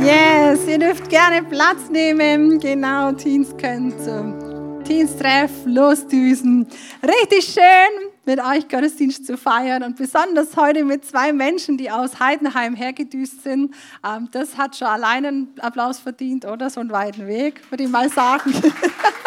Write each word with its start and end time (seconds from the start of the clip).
Yes, 0.00 0.66
ihr 0.68 0.78
dürft 0.78 1.08
gerne 1.10 1.42
Platz 1.42 1.90
nehmen. 1.90 2.60
Genau, 2.60 3.12
Teens 3.12 3.54
können 3.56 3.92
zum 3.98 4.84
Teens-Treff 4.84 5.50
losdüsen. 5.66 6.66
Richtig 7.02 7.52
schön, 7.52 8.10
mit 8.24 8.38
euch 8.38 8.68
Gottesdienst 8.68 9.26
zu 9.26 9.36
feiern 9.36 9.82
und 9.82 9.96
besonders 9.96 10.56
heute 10.56 10.84
mit 10.84 11.04
zwei 11.04 11.32
Menschen, 11.32 11.76
die 11.76 11.90
aus 11.90 12.20
Heidenheim 12.20 12.74
hergedüst 12.74 13.42
sind. 13.42 13.74
Ähm, 14.06 14.28
das 14.30 14.56
hat 14.56 14.76
schon 14.76 14.88
alleine 14.88 15.28
einen 15.28 15.48
Applaus 15.60 15.98
verdient, 15.98 16.44
oder? 16.44 16.70
So 16.70 16.80
einen 16.80 16.90
weiten 16.90 17.26
Weg, 17.26 17.60
würde 17.70 17.84
ich 17.84 17.90
mal 17.90 18.08
sagen. 18.08 18.54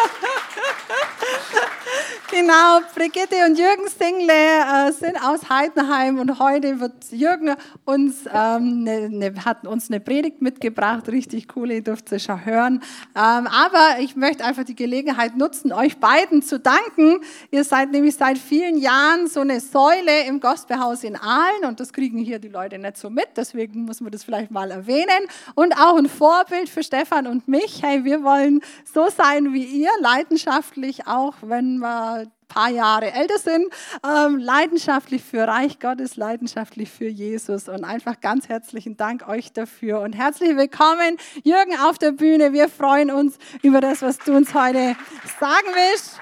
Genau, 2.34 2.80
Brigitte 2.94 3.36
und 3.46 3.58
Jürgen 3.58 3.86
Single 3.88 4.30
äh, 4.30 4.90
sind 4.92 5.22
aus 5.22 5.50
Heidenheim 5.50 6.18
und 6.18 6.38
heute 6.38 6.80
wird 6.80 6.94
Jürgen 7.10 7.54
uns, 7.84 8.24
ähm, 8.32 8.84
ne, 8.84 9.10
ne, 9.10 9.34
hat 9.44 9.66
uns 9.66 9.90
eine 9.90 10.00
Predigt 10.00 10.40
mitgebracht, 10.40 11.10
richtig 11.10 11.48
cool, 11.54 11.70
ihr 11.70 11.82
dürft 11.82 12.08
sie 12.08 12.18
schon 12.18 12.42
hören. 12.42 12.82
Ähm, 13.14 13.46
aber 13.46 13.98
ich 14.00 14.16
möchte 14.16 14.46
einfach 14.46 14.64
die 14.64 14.74
Gelegenheit 14.74 15.36
nutzen, 15.36 15.74
euch 15.74 15.98
beiden 15.98 16.40
zu 16.40 16.58
danken. 16.58 17.20
Ihr 17.50 17.64
seid 17.64 17.92
nämlich 17.92 18.16
seit 18.16 18.38
vielen 18.38 18.78
Jahren 18.78 19.26
so 19.26 19.40
eine 19.40 19.60
Säule 19.60 20.24
im 20.26 20.40
Gospelhaus 20.40 21.04
in 21.04 21.16
Aalen 21.16 21.66
und 21.66 21.80
das 21.80 21.92
kriegen 21.92 22.16
hier 22.16 22.38
die 22.38 22.48
Leute 22.48 22.78
nicht 22.78 22.96
so 22.96 23.10
mit, 23.10 23.28
deswegen 23.36 23.82
muss 23.82 24.00
man 24.00 24.10
das 24.10 24.24
vielleicht 24.24 24.50
mal 24.50 24.70
erwähnen. 24.70 25.26
Und 25.54 25.74
auch 25.74 25.98
ein 25.98 26.08
Vorbild 26.08 26.70
für 26.70 26.82
Stefan 26.82 27.26
und 27.26 27.46
mich. 27.46 27.82
Hey, 27.82 28.04
wir 28.04 28.22
wollen 28.22 28.62
so 28.90 29.10
sein 29.10 29.52
wie 29.52 29.64
ihr, 29.64 29.90
leidenschaftlich, 30.00 31.06
auch 31.06 31.34
wenn 31.42 31.76
wir 31.76 32.21
paar 32.52 32.68
Jahre 32.68 33.12
älter 33.12 33.38
sind, 33.38 33.72
ähm, 34.06 34.36
leidenschaftlich 34.36 35.22
für 35.24 35.48
Reich 35.48 35.78
Gottes, 35.78 36.16
leidenschaftlich 36.16 36.90
für 36.90 37.08
Jesus 37.08 37.68
und 37.68 37.82
einfach 37.84 38.20
ganz 38.20 38.48
herzlichen 38.48 38.98
Dank 38.98 39.26
euch 39.26 39.52
dafür 39.52 40.00
und 40.00 40.12
herzlich 40.12 40.54
willkommen, 40.54 41.16
Jürgen 41.44 41.78
auf 41.80 41.96
der 41.96 42.12
Bühne. 42.12 42.52
Wir 42.52 42.68
freuen 42.68 43.10
uns 43.10 43.38
über 43.62 43.80
das, 43.80 44.02
was 44.02 44.18
du 44.18 44.36
uns 44.36 44.52
heute 44.52 44.96
sagen 45.40 45.68
willst. 45.72 46.20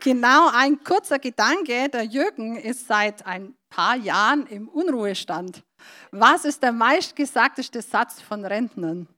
Genau, 0.00 0.50
ein 0.52 0.84
kurzer 0.84 1.18
Gedanke. 1.18 1.88
Der 1.88 2.04
Jürgen 2.04 2.56
ist 2.56 2.86
seit 2.86 3.26
ein 3.26 3.54
paar 3.70 3.96
Jahren 3.96 4.46
im 4.46 4.68
Unruhestand. 4.68 5.64
Was 6.10 6.44
ist 6.44 6.62
der 6.62 6.72
meistgesagteste 6.72 7.80
Satz 7.80 8.20
von 8.20 8.44
Rentnern? 8.44 9.08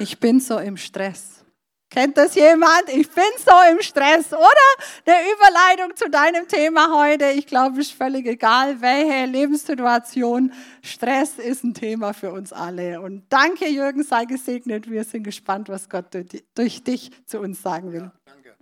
Ich 0.00 0.18
bin 0.18 0.40
so 0.40 0.58
im 0.58 0.76
Stress. 0.76 1.44
Kennt 1.90 2.16
das 2.16 2.34
jemand? 2.36 2.88
Ich 2.88 3.10
bin 3.10 3.24
so 3.36 3.52
im 3.70 3.82
Stress, 3.82 4.32
oder? 4.32 4.68
Eine 5.04 5.32
Überleitung 5.32 5.96
zu 5.96 6.08
deinem 6.08 6.46
Thema 6.46 6.88
heute. 6.96 7.30
Ich 7.32 7.46
glaube, 7.46 7.80
es 7.80 7.88
ist 7.88 7.96
völlig 7.96 8.26
egal, 8.26 8.80
welche 8.80 9.26
Lebenssituation. 9.26 10.52
Stress 10.82 11.38
ist 11.38 11.64
ein 11.64 11.74
Thema 11.74 12.14
für 12.14 12.30
uns 12.32 12.52
alle. 12.52 13.00
Und 13.00 13.24
danke, 13.28 13.68
Jürgen, 13.68 14.04
sei 14.04 14.24
gesegnet. 14.24 14.88
Wir 14.88 15.02
sind 15.02 15.24
gespannt, 15.24 15.68
was 15.68 15.88
Gott 15.88 16.16
durch 16.54 16.84
dich 16.84 17.10
zu 17.26 17.40
uns 17.40 17.60
sagen 17.60 17.92
will. 17.92 18.02
Ja, 18.02 18.12
danke. 18.24 18.56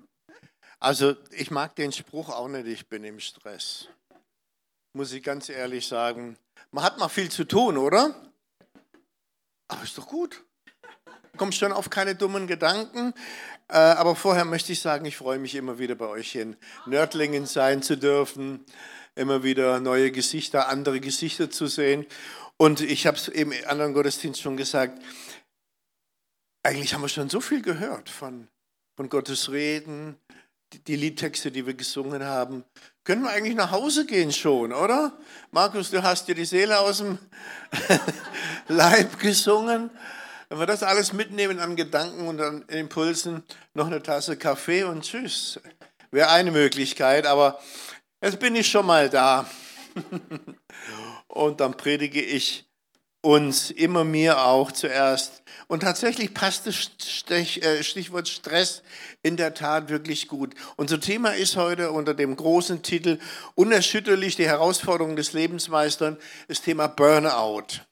Also, 0.81 1.15
ich 1.31 1.51
mag 1.51 1.77
den 1.77 1.93
Spruch 1.93 2.31
auch 2.31 2.49
nicht, 2.49 2.67
ich 2.67 2.89
bin 2.89 3.05
im 3.05 3.21
Stress. 3.21 3.89
Muss 4.95 5.13
ich 5.13 5.23
ganz 5.23 5.51
ehrlich 5.51 5.87
sagen. 5.87 6.39
Man 6.71 6.83
hat 6.83 6.99
mal 6.99 7.09
viel 7.09 7.31
zu 7.31 7.45
tun, 7.45 7.77
oder? 7.77 8.15
Aber 9.69 9.83
ist 9.83 9.99
doch 9.99 10.07
gut 10.07 10.48
kommst 11.37 11.59
schon 11.59 11.73
auf 11.73 11.91
keine 11.91 12.15
dummen 12.15 12.47
Gedanken. 12.47 13.15
Äh, 13.69 13.77
aber 13.77 14.17
vorher 14.17 14.45
möchte 14.45 14.73
ich 14.73 14.81
sagen, 14.81 15.05
ich 15.05 15.17
freue 15.17 15.39
mich 15.39 15.55
immer 15.55 15.79
wieder 15.79 15.95
bei 15.95 16.07
euch 16.07 16.35
in 16.35 16.57
Nördlingen 16.87 17.47
sein 17.47 17.83
zu 17.83 17.97
dürfen, 17.97 18.65
immer 19.15 19.43
wieder 19.43 19.81
neue 19.81 20.11
Gesichter, 20.11 20.69
andere 20.69 21.01
Gesichter 21.01 21.51
zu 21.51 21.67
sehen. 21.67 22.07
Und 22.57 22.81
ich 22.81 23.07
habe 23.07 23.17
es 23.17 23.29
im 23.29 23.53
anderen 23.67 23.95
Gottesdienst 23.95 24.41
schon 24.41 24.57
gesagt, 24.57 25.01
eigentlich 26.63 26.95
haben 26.95 27.03
wir 27.03 27.09
schon 27.09 27.31
so 27.31 27.41
viel 27.41 27.63
gehört 27.63 28.11
von, 28.11 28.49
von 28.97 29.09
Gottes 29.09 29.51
Reden, 29.51 30.17
die 30.87 30.97
Liedtexte, 30.97 31.51
die 31.51 31.67
wir 31.67 31.75
gesungen 31.75 32.25
haben. 32.25 32.65
Können 33.05 33.23
wir 33.23 33.31
eigentlich 33.31 33.55
nach 33.55 33.71
Hause 33.71 34.07
gehen 34.07 34.33
schon, 34.33 34.73
oder? 34.73 35.19
Markus, 35.51 35.91
du 35.91 36.03
hast 36.03 36.29
dir 36.29 36.35
die 36.35 36.45
Seele 36.45 36.79
aus 36.81 36.99
dem 36.99 37.19
Leib 38.69 39.19
gesungen. 39.19 39.91
Wenn 40.51 40.61
wir 40.61 40.67
das 40.67 40.83
alles 40.83 41.13
mitnehmen 41.13 41.59
an 41.59 41.77
Gedanken 41.77 42.27
und 42.27 42.41
an 42.41 42.63
Impulsen, 42.69 43.43
noch 43.75 43.87
eine 43.87 44.03
Tasse 44.03 44.39
Kaffee 44.39 44.85
und 44.85 45.05
tschüss. 45.05 45.61
Wäre 46.11 46.31
eine 46.31 46.51
Möglichkeit, 46.51 47.27
aber 47.27 47.61
jetzt 48.23 48.41
bin 48.41 48.57
ich 48.57 48.67
schon 48.67 48.87
mal 48.87 49.11
da. 49.11 49.47
und 51.29 51.61
dann 51.61 51.77
predige 51.77 52.23
ich 52.23 52.67
uns, 53.21 53.71
immer 53.71 54.05
mir 54.05 54.41
auch 54.43 54.73
zuerst. 54.73 55.43
Und 55.67 55.81
tatsächlich 55.81 56.33
passt 56.33 56.67
das 56.67 56.91
äh, 57.31 57.83
Stichwort 57.83 58.27
Stress 58.27 58.83
in 59.23 59.37
der 59.37 59.53
Tat 59.53 59.91
wirklich 59.91 60.29
gut. 60.29 60.55
Unser 60.77 60.99
Thema 60.99 61.35
ist 61.35 61.57
heute 61.57 61.91
unter 61.93 62.15
dem 62.15 62.35
großen 62.35 62.83
Titel 62.83 63.19
Unerschütterlich 63.55 64.37
die 64.37 64.47
Herausforderungen 64.47 65.17
des 65.17 65.35
Lebens 65.35 65.69
meistern, 65.69 66.17
das 66.47 66.63
Thema 66.63 66.87
Burnout. 66.87 67.83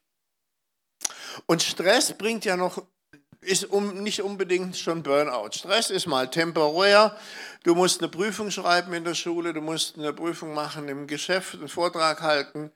Und 1.45 1.63
Stress 1.63 2.17
bringt 2.17 2.45
ja 2.45 2.57
noch, 2.57 2.83
ist 3.41 3.65
um, 3.65 4.01
nicht 4.03 4.21
unbedingt 4.21 4.77
schon 4.77 5.03
Burnout. 5.03 5.51
Stress 5.51 5.89
ist 5.89 6.07
mal 6.07 6.29
temporär. 6.29 7.17
Du 7.63 7.75
musst 7.75 8.01
eine 8.01 8.09
Prüfung 8.09 8.51
schreiben 8.51 8.93
in 8.93 9.03
der 9.03 9.13
Schule, 9.13 9.53
du 9.53 9.61
musst 9.61 9.97
eine 9.97 10.13
Prüfung 10.13 10.53
machen 10.53 10.87
im 10.89 11.07
Geschäft, 11.07 11.55
einen 11.55 11.67
Vortrag 11.67 12.21
halten. 12.21 12.71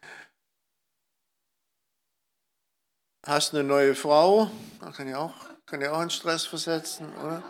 Hast 3.26 3.54
eine 3.54 3.64
neue 3.64 3.96
Frau, 3.96 4.50
kann 4.96 5.08
ja 5.08 5.20
auch, 5.20 5.36
kann 5.66 5.82
ja 5.82 5.92
auch 5.92 6.02
in 6.02 6.10
Stress 6.10 6.46
versetzen, 6.46 7.14
oder? 7.18 7.44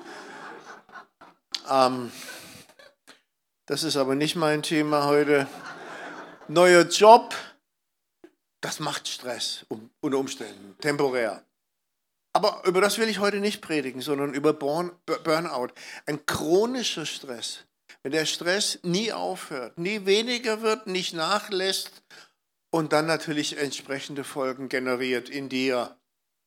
Ähm, 1.69 2.11
das 3.67 3.83
ist 3.83 3.95
aber 3.95 4.15
nicht 4.15 4.35
mein 4.35 4.63
Thema 4.63 5.05
heute. 5.05 5.47
Neuer 6.49 6.81
Job, 6.81 7.33
das 8.61 8.79
macht 8.79 9.07
Stress 9.07 9.65
unter 10.01 10.17
Umständen, 10.17 10.77
temporär. 10.79 11.43
Aber 12.33 12.61
über 12.65 12.79
das 12.79 12.97
will 12.97 13.09
ich 13.09 13.19
heute 13.19 13.39
nicht 13.39 13.61
predigen, 13.61 14.01
sondern 14.01 14.33
über 14.33 14.53
Burnout. 14.53 15.73
Ein 16.05 16.25
chronischer 16.25 17.05
Stress. 17.05 17.65
Wenn 18.03 18.13
der 18.13 18.25
Stress 18.25 18.79
nie 18.83 19.11
aufhört, 19.11 19.77
nie 19.77 20.05
weniger 20.05 20.61
wird, 20.61 20.87
nicht 20.87 21.13
nachlässt 21.13 22.03
und 22.69 22.93
dann 22.93 23.05
natürlich 23.05 23.57
entsprechende 23.57 24.23
Folgen 24.23 24.69
generiert 24.69 25.29
in 25.29 25.49
dir, 25.49 25.97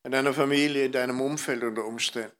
in 0.03 0.11
deiner 0.11 0.33
Familie, 0.33 0.85
in 0.85 0.91
deinem 0.91 1.21
Umfeld 1.21 1.63
unter 1.63 1.85
Umständen. 1.85 2.35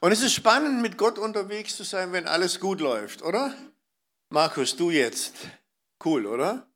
Und 0.00 0.12
es 0.12 0.22
ist 0.22 0.34
spannend, 0.34 0.82
mit 0.82 0.98
Gott 0.98 1.18
unterwegs 1.18 1.76
zu 1.76 1.84
sein, 1.84 2.12
wenn 2.12 2.26
alles 2.26 2.58
gut 2.58 2.80
läuft, 2.80 3.22
oder? 3.22 3.54
Markus, 4.30 4.76
du 4.76 4.90
jetzt. 4.90 5.34
Cool, 6.04 6.26
oder? 6.26 6.66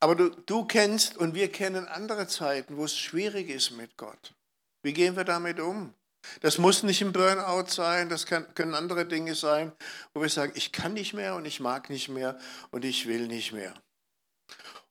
Aber 0.00 0.14
du, 0.14 0.30
du 0.30 0.64
kennst 0.64 1.16
und 1.16 1.34
wir 1.34 1.50
kennen 1.50 1.88
andere 1.88 2.26
Zeiten, 2.28 2.76
wo 2.76 2.84
es 2.84 2.96
schwierig 2.96 3.50
ist 3.50 3.72
mit 3.72 3.96
Gott. 3.96 4.34
Wie 4.82 4.92
gehen 4.92 5.16
wir 5.16 5.24
damit 5.24 5.58
um? 5.58 5.92
Das 6.40 6.58
muss 6.58 6.82
nicht 6.82 7.02
ein 7.02 7.12
Burnout 7.12 7.68
sein, 7.68 8.08
das 8.08 8.26
kann, 8.26 8.52
können 8.54 8.74
andere 8.74 9.06
Dinge 9.06 9.34
sein, 9.34 9.72
wo 10.12 10.20
wir 10.20 10.28
sagen, 10.28 10.52
ich 10.54 10.72
kann 10.72 10.94
nicht 10.94 11.14
mehr 11.14 11.34
und 11.34 11.46
ich 11.46 11.60
mag 11.60 11.90
nicht 11.90 12.08
mehr 12.08 12.38
und 12.70 12.84
ich 12.84 13.06
will 13.06 13.26
nicht 13.26 13.52
mehr. 13.52 13.74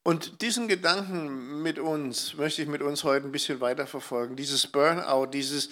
Und 0.04 0.42
diesen 0.42 0.68
Gedanken 0.68 1.62
mit 1.62 1.80
uns 1.80 2.34
möchte 2.36 2.62
ich 2.62 2.68
mit 2.68 2.82
uns 2.82 3.04
heute 3.04 3.26
ein 3.26 3.32
bisschen 3.32 3.60
weiterverfolgen. 3.60 4.38
Dieses 4.38 4.68
Burnout, 4.68 5.28
dieses 5.28 5.70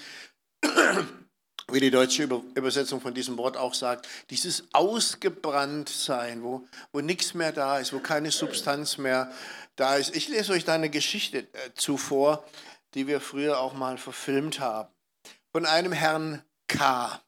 wie 1.72 1.80
die 1.80 1.92
deutsche 1.92 2.24
Übersetzung 2.54 3.02
von 3.02 3.14
diesem 3.14 3.38
Wort 3.38 3.58
auch 3.58 3.74
sagt, 3.74 4.08
dieses 4.30 4.66
Ausgebranntsein, 4.74 6.44
wo, 6.44 6.68
wo 6.92 7.02
nichts 7.02 7.34
mehr 7.34 7.52
da 7.52 7.80
ist, 7.80 7.92
wo 7.92 8.00
keine 8.00 8.32
Substanz 8.32 8.98
mehr 8.98 9.32
da 9.76 9.96
ist. 9.96 10.16
Ich 10.16 10.28
lese 10.28 10.54
euch 10.54 10.64
da 10.64 10.74
eine 10.74 10.90
Geschichte 10.90 11.40
äh, 11.40 11.46
zuvor, 11.74 12.46
die 12.94 13.08
wir 13.08 13.20
früher 13.20 13.60
auch 13.60 13.74
mal 13.74 13.98
verfilmt 13.98 14.60
haben, 14.60 14.90
von 15.52 15.66
einem 15.66 15.92
Herrn 15.92 16.44
K. 16.68 17.20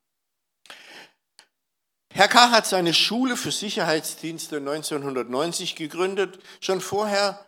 Herr 2.14 2.28
K. 2.28 2.52
hat 2.52 2.66
seine 2.66 2.94
Schule 2.94 3.38
für 3.38 3.52
Sicherheitsdienste 3.52 4.58
1990 4.58 5.76
gegründet. 5.76 6.40
Schon 6.62 6.82
vorher 6.82 7.46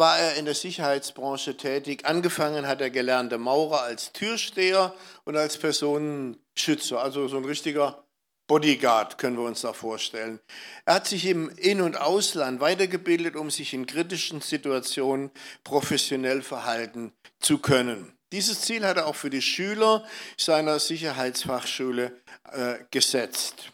war 0.00 0.18
er 0.18 0.34
in 0.34 0.46
der 0.46 0.54
Sicherheitsbranche 0.54 1.56
tätig. 1.56 2.06
Angefangen 2.06 2.66
hat 2.66 2.80
er 2.80 2.90
gelernte 2.90 3.38
Maurer 3.38 3.82
als 3.82 4.12
Türsteher 4.12 4.94
und 5.24 5.36
als 5.36 5.58
Personenschützer, 5.58 7.00
also 7.00 7.28
so 7.28 7.36
ein 7.36 7.44
richtiger 7.44 8.02
Bodyguard 8.48 9.18
können 9.18 9.36
wir 9.36 9.44
uns 9.44 9.60
da 9.60 9.72
vorstellen. 9.72 10.40
Er 10.84 10.94
hat 10.94 11.06
sich 11.06 11.26
im 11.26 11.50
In- 11.50 11.82
und 11.82 11.96
Ausland 11.96 12.60
weitergebildet, 12.60 13.36
um 13.36 13.48
sich 13.48 13.74
in 13.74 13.86
kritischen 13.86 14.40
Situationen 14.40 15.30
professionell 15.62 16.42
verhalten 16.42 17.12
zu 17.38 17.58
können. 17.58 18.12
Dieses 18.32 18.62
Ziel 18.62 18.84
hat 18.84 18.96
er 18.96 19.06
auch 19.06 19.14
für 19.14 19.30
die 19.30 19.42
Schüler 19.42 20.04
seiner 20.36 20.80
Sicherheitsfachschule 20.80 22.16
äh, 22.50 22.78
gesetzt. 22.90 23.70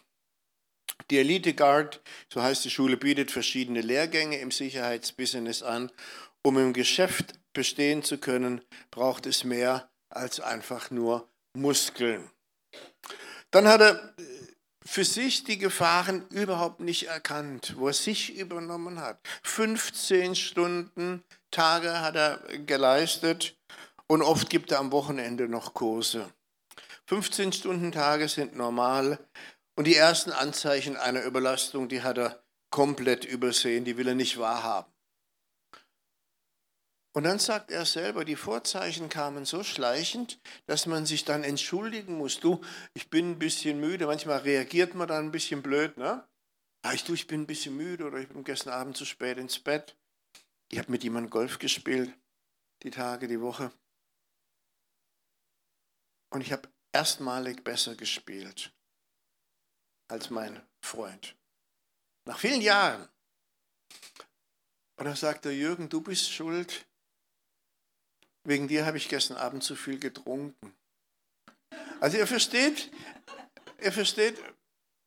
Die 1.09 1.19
Elite 1.19 1.53
Guard, 1.53 2.01
so 2.31 2.41
heißt 2.41 2.65
die 2.65 2.69
Schule, 2.69 2.97
bietet 2.97 3.31
verschiedene 3.31 3.81
Lehrgänge 3.81 4.39
im 4.39 4.51
Sicherheitsbusiness 4.51 5.63
an. 5.63 5.91
Um 6.41 6.57
im 6.57 6.73
Geschäft 6.73 7.33
bestehen 7.53 8.03
zu 8.03 8.17
können, 8.17 8.61
braucht 8.91 9.25
es 9.25 9.43
mehr 9.43 9.89
als 10.09 10.39
einfach 10.39 10.91
nur 10.91 11.27
Muskeln. 11.53 12.29
Dann 13.51 13.67
hat 13.67 13.81
er 13.81 14.13
für 14.85 15.03
sich 15.03 15.43
die 15.43 15.57
Gefahren 15.57 16.27
überhaupt 16.29 16.79
nicht 16.79 17.07
erkannt, 17.07 17.75
wo 17.77 17.87
er 17.87 17.93
sich 17.93 18.37
übernommen 18.37 18.99
hat. 18.99 19.19
15 19.43 20.35
Stunden, 20.35 21.23
Tage 21.51 22.01
hat 22.01 22.15
er 22.15 22.39
geleistet 22.65 23.57
und 24.07 24.21
oft 24.21 24.49
gibt 24.49 24.71
er 24.71 24.79
am 24.79 24.91
Wochenende 24.91 25.47
noch 25.47 25.73
Kurse. 25.73 26.31
15 27.07 27.53
Stunden 27.53 27.91
Tage 27.91 28.27
sind 28.27 28.55
normal 28.55 29.19
und 29.77 29.85
die 29.85 29.95
ersten 29.95 30.31
Anzeichen 30.31 30.97
einer 30.97 31.23
Überlastung, 31.23 31.87
die 31.87 32.01
hat 32.01 32.17
er 32.17 32.43
komplett 32.71 33.25
übersehen, 33.25 33.85
die 33.85 33.95
will 33.95 34.07
er 34.07 34.15
nicht 34.15 34.39
wahrhaben. 34.39 34.91
Und 37.13 37.23
dann 37.23 37.39
sagt 37.39 37.71
er 37.71 37.85
selber, 37.85 38.25
die 38.25 38.35
Vorzeichen 38.35 39.07
kamen 39.07 39.45
so 39.45 39.63
schleichend, 39.63 40.39
dass 40.65 40.87
man 40.87 41.05
sich 41.05 41.25
dann 41.25 41.43
entschuldigen 41.43 42.17
muss. 42.17 42.39
Du, 42.39 42.61
ich 42.93 43.09
bin 43.09 43.31
ein 43.31 43.39
bisschen 43.39 43.79
müde. 43.79 44.07
Manchmal 44.07 44.39
reagiert 44.39 44.93
man 44.93 45.07
dann 45.07 45.25
ein 45.25 45.31
bisschen 45.31 45.61
blöd, 45.61 45.97
ne? 45.97 46.27
Ah, 46.83 46.93
ich, 46.93 47.03
du, 47.03 47.13
ich 47.13 47.27
bin 47.27 47.41
ein 47.41 47.47
bisschen 47.47 47.75
müde 47.75 48.05
oder 48.05 48.17
ich 48.17 48.27
bin 48.27 48.43
gestern 48.43 48.73
Abend 48.73 48.97
zu 48.97 49.05
spät 49.05 49.37
ins 49.37 49.59
Bett. 49.59 49.95
Ich 50.69 50.77
habe 50.77 50.91
mit 50.91 51.03
jemandem 51.03 51.29
Golf 51.29 51.59
gespielt, 51.59 52.13
die 52.83 52.91
Tage, 52.91 53.27
die 53.27 53.41
Woche. 53.41 53.71
Und 56.29 56.41
ich 56.41 56.51
habe 56.51 56.69
erstmalig 56.93 57.63
besser 57.63 57.95
gespielt 57.95 58.76
als 60.07 60.29
mein 60.29 60.61
Freund. 60.81 61.35
Nach 62.25 62.39
vielen 62.39 62.61
Jahren. 62.61 63.07
Und 64.97 65.05
dann 65.05 65.15
sagt 65.15 65.45
er, 65.45 65.53
Jürgen, 65.53 65.89
du 65.89 66.01
bist 66.01 66.31
schuld, 66.31 66.85
wegen 68.43 68.67
dir 68.67 68.85
habe 68.85 68.97
ich 68.97 69.09
gestern 69.09 69.37
Abend 69.37 69.63
zu 69.63 69.75
viel 69.75 69.99
getrunken. 69.99 70.73
Also 71.99 72.17
ihr 72.17 72.27
versteht, 72.27 72.91
ihr 73.81 73.91
versteht, 73.91 74.37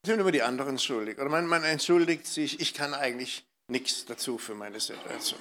sind 0.05 0.21
immer 0.21 0.33
die 0.33 0.43
anderen 0.43 0.79
schuldig. 0.79 1.19
Oder 1.19 1.29
man, 1.29 1.47
man 1.47 1.65
entschuldigt 1.65 2.27
sich, 2.27 2.61
ich 2.61 2.75
kann 2.75 2.95
eigentlich 2.95 3.47
nichts 3.69 4.05
dazu 4.05 4.39
für 4.39 4.55
meine 4.55 4.81
Situation. 4.81 5.41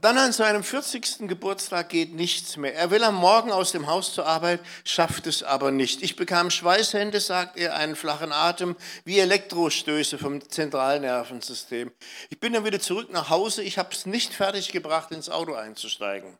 Dann 0.00 0.18
an 0.18 0.32
seinem 0.32 0.62
40. 0.62 1.28
Geburtstag 1.28 1.88
geht 1.88 2.12
nichts 2.12 2.56
mehr. 2.56 2.74
Er 2.74 2.90
will 2.90 3.02
am 3.02 3.14
Morgen 3.14 3.50
aus 3.50 3.72
dem 3.72 3.86
Haus 3.86 4.12
zur 4.12 4.26
Arbeit, 4.26 4.60
schafft 4.84 5.26
es 5.26 5.42
aber 5.42 5.70
nicht. 5.70 6.02
Ich 6.02 6.16
bekam 6.16 6.50
Schweißhände, 6.50 7.20
sagt 7.20 7.56
er, 7.56 7.76
einen 7.76 7.96
flachen 7.96 8.32
Atem, 8.32 8.76
wie 9.04 9.18
Elektrostöße 9.18 10.18
vom 10.18 10.46
Zentralnervensystem. 10.46 11.92
Ich 12.28 12.40
bin 12.40 12.52
dann 12.52 12.64
wieder 12.64 12.80
zurück 12.80 13.10
nach 13.10 13.30
Hause. 13.30 13.62
Ich 13.62 13.78
habe 13.78 13.90
es 13.92 14.06
nicht 14.06 14.34
fertig 14.34 14.70
gebracht, 14.70 15.12
ins 15.12 15.30
Auto 15.30 15.54
einzusteigen. 15.54 16.36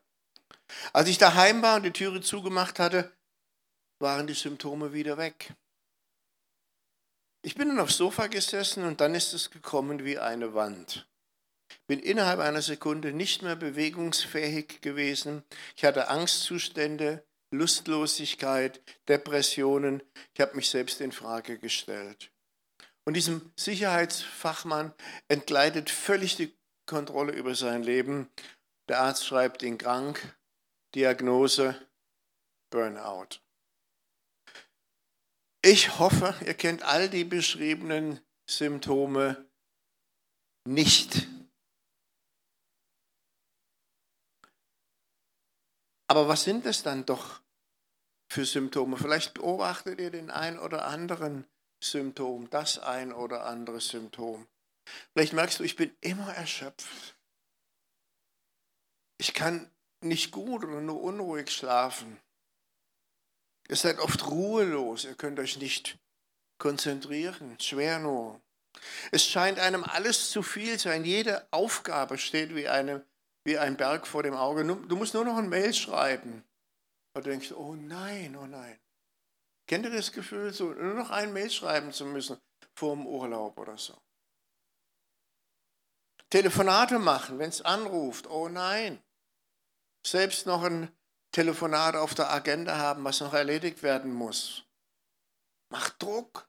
Als 0.93 1.09
ich 1.09 1.17
daheim 1.17 1.63
war 1.63 1.77
und 1.77 1.85
die 1.85 1.93
Türe 1.93 2.21
zugemacht 2.21 2.79
hatte, 2.79 3.13
waren 4.01 4.27
die 4.27 4.35
Symptome 4.35 4.93
wieder 4.93 5.17
weg. 5.17 5.55
Ich 7.43 7.55
bin 7.55 7.69
dann 7.69 7.79
aufs 7.79 7.97
Sofa 7.97 8.27
gesessen 8.27 8.85
und 8.85 9.01
dann 9.01 9.15
ist 9.15 9.33
es 9.33 9.51
gekommen 9.51 10.05
wie 10.05 10.19
eine 10.19 10.53
Wand 10.53 11.07
bin 11.87 12.01
innerhalb 12.01 12.41
einer 12.41 12.63
Sekunde 12.63 13.13
nicht 13.13 13.43
mehr 13.43 13.57
bewegungsfähig 13.57 14.81
gewesen. 14.81 15.45
Ich 15.77 15.85
hatte 15.85 16.09
Angstzustände, 16.09 17.25
Lustlosigkeit, 17.51 18.81
Depressionen. 19.09 20.03
Ich 20.35 20.41
habe 20.41 20.57
mich 20.57 20.69
selbst 20.69 21.01
in 21.01 21.13
Frage 21.13 21.59
gestellt. 21.59 22.31
Und 23.05 23.15
diesem 23.15 23.53
Sicherheitsfachmann 23.57 24.93
entgleitet 25.29 25.91
völlig 25.91 26.37
die 26.37 26.53
Kontrolle 26.87 27.33
über 27.33 27.55
sein 27.55 27.83
Leben. 27.83 28.29
Der 28.89 29.01
Arzt 29.01 29.27
schreibt 29.27 29.63
ihn 29.63 29.79
krank. 29.79 30.37
Diagnose 30.95 31.77
Burnout. 32.71 33.41
Ich 35.63 35.99
hoffe, 35.99 36.35
ihr 36.45 36.55
kennt 36.55 36.83
all 36.83 37.09
die 37.09 37.25
beschriebenen 37.25 38.21
Symptome 38.49 39.47
nicht. 40.65 41.27
Aber 46.09 46.29
was 46.29 46.45
sind 46.45 46.67
es 46.67 46.83
dann 46.83 47.05
doch 47.05 47.41
für 48.31 48.45
Symptome? 48.45 48.97
Vielleicht 48.97 49.35
beobachtet 49.35 50.01
ihr 50.01 50.11
den 50.11 50.31
ein 50.31 50.59
oder 50.59 50.87
anderen 50.87 51.47
Symptom, 51.83 52.49
das 52.51 52.79
ein 52.79 53.13
oder 53.13 53.47
andere 53.47 53.81
Symptom. 53.81 54.47
Vielleicht 55.13 55.33
merkst 55.33 55.59
du, 55.59 55.65
ich 55.65 55.77
bin 55.77 55.95
immer 56.01 56.33
erschöpft. 56.33 57.17
Ich 59.19 59.35
kann 59.35 59.71
nicht 60.01 60.31
gut 60.31 60.65
oder 60.65 60.81
nur 60.81 61.03
unruhig 61.03 61.51
schlafen. 61.51 62.21
Ihr 63.69 63.77
seid 63.77 63.99
oft 63.99 64.27
ruhelos, 64.27 65.05
ihr 65.05 65.15
könnt 65.15 65.41
euch 65.41 65.59
nicht 65.59 65.99
konzentrieren, 66.59 67.59
schwer 67.61 67.99
nur. 67.99 68.41
Es 69.11 69.25
scheint 69.25 69.59
einem 69.59 69.85
alles 69.85 70.31
zu 70.31 70.43
viel 70.43 70.79
sein. 70.79 71.05
Jede 71.05 71.47
Aufgabe 71.51 72.19
steht 72.19 72.55
wie 72.55 72.69
eine 72.69 73.05
wie 73.47 73.59
ein 73.59 73.77
Berg 73.77 74.09
vor 74.09 74.25
dem 74.25 74.35
Auge. 74.35 74.65
Du 74.65 74.97
musst 74.97 75.15
nur 75.15 75.25
noch 75.25 75.37
ein 75.37 75.49
Mail 75.49 75.73
schreiben. 75.73 76.45
Und 77.15 77.25
du 77.25 77.31
denkst, 77.31 77.53
oh 77.53 77.75
nein, 77.75 78.37
oh 78.37 78.47
nein. 78.47 78.79
Kennt 79.69 79.85
ihr 79.85 79.93
das 79.93 80.13
Gefühl, 80.13 80.53
so 80.53 80.73
nur 80.73 80.95
noch 80.95 81.11
ein 81.11 81.33
Mail 81.33 81.51
schreiben 81.51 81.93
zu 81.93 82.05
müssen 82.05 82.39
vor 82.75 82.95
dem 82.95 83.07
Urlaub 83.07 83.57
oder 83.59 83.79
so? 83.79 83.97
Telefonate 86.29 86.99
machen, 86.99 87.39
wenn 87.39 87.49
es 87.49 87.63
anruft, 87.63 88.27
oh 88.27 88.49
nein. 88.49 89.01
Selbst 90.05 90.47
noch 90.47 90.65
ein 90.65 90.91
Telefonat 91.31 91.95
auf 91.95 92.15
der 92.15 92.33
Agenda 92.33 92.77
haben, 92.77 93.05
was 93.05 93.21
noch 93.21 93.33
erledigt 93.33 93.85
werden 93.85 94.13
muss. 94.13 94.65
Macht 95.71 96.03
Druck. 96.03 96.49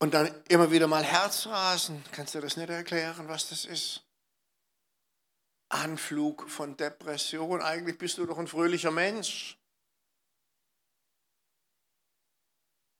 Und 0.00 0.12
dann 0.12 0.42
immer 0.48 0.70
wieder 0.70 0.86
mal 0.86 1.02
Herzrasen. 1.02 2.04
Kannst 2.12 2.34
du 2.34 2.40
das 2.42 2.58
nicht 2.58 2.68
erklären, 2.68 3.26
was 3.28 3.48
das 3.48 3.64
ist? 3.64 4.04
Anflug 5.74 6.48
von 6.48 6.76
Depression. 6.76 7.60
Eigentlich 7.60 7.98
bist 7.98 8.18
du 8.18 8.26
doch 8.26 8.38
ein 8.38 8.46
fröhlicher 8.46 8.90
Mensch. 8.90 9.58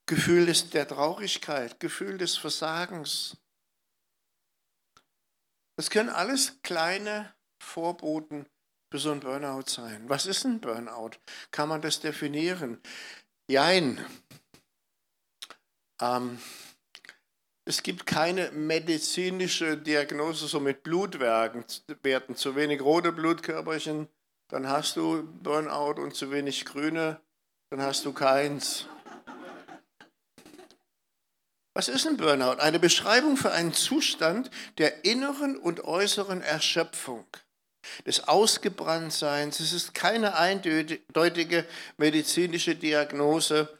Gefühl 0.07 0.53
der 0.75 0.87
Traurigkeit, 0.87 1.81
Gefühl 1.81 2.19
des 2.19 2.37
Versagens. 2.37 3.39
Das 5.77 5.89
können 5.89 6.11
alles 6.11 6.61
kleine 6.63 7.35
Vorboten 7.59 8.47
für 8.91 8.99
so 8.99 9.13
ein 9.13 9.21
Burnout 9.21 9.65
sein. 9.67 10.09
Was 10.09 10.27
ist 10.27 10.45
ein 10.45 10.61
Burnout? 10.61 11.13
Kann 11.51 11.69
man 11.69 11.81
das 11.81 12.01
definieren? 12.01 12.81
Jein. 13.49 14.05
Ähm, 16.01 16.39
es 17.67 17.83
gibt 17.83 18.07
keine 18.07 18.51
medizinische 18.53 19.77
Diagnose 19.77 20.47
so 20.47 20.61
mit 20.61 20.83
Blutwerten, 20.83 21.65
zu 22.35 22.57
wenig 22.57 22.83
rote 22.83 23.13
Blutkörperchen, 23.13 24.09
dann 24.49 24.69
hast 24.69 24.97
du 24.97 25.23
Burnout 25.43 26.01
und 26.01 26.15
zu 26.15 26.31
wenig 26.31 26.65
grüne, 26.67 27.21
dann 27.71 27.81
hast 27.81 28.05
du 28.05 28.13
keins. 28.13 28.87
Was 31.73 31.89
ist 31.89 32.07
ein 32.07 32.19
Burnout? 32.19 32.61
Eine 32.61 32.79
Beschreibung 32.79 33.37
für 33.37 33.51
einen 33.51 33.73
Zustand 33.73 34.51
der 34.79 35.05
inneren 35.05 35.57
und 35.57 35.85
äußeren 35.85 36.43
Erschöpfung, 36.43 37.27
des 38.07 38.29
Ausgebranntseins. 38.29 39.59
Es 39.61 39.73
ist 39.73 39.95
keine 39.95 40.37
eindeutige 40.37 41.67
medizinische 41.97 42.77
Diagnose, 42.77 43.77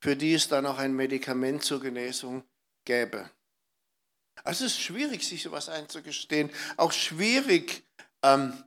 für 0.00 0.16
die 0.16 0.34
es 0.34 0.48
dann 0.48 0.66
auch 0.66 0.78
ein 0.78 0.92
Medikament 0.92 1.62
zur 1.62 1.80
Genesung 1.80 2.42
gäbe. 2.88 3.30
Also 4.44 4.64
es 4.64 4.72
ist 4.72 4.80
schwierig, 4.80 5.22
sich 5.22 5.42
sowas 5.42 5.68
einzugestehen. 5.68 6.50
Auch 6.78 6.92
schwierig, 6.92 7.84
ähm, 8.22 8.64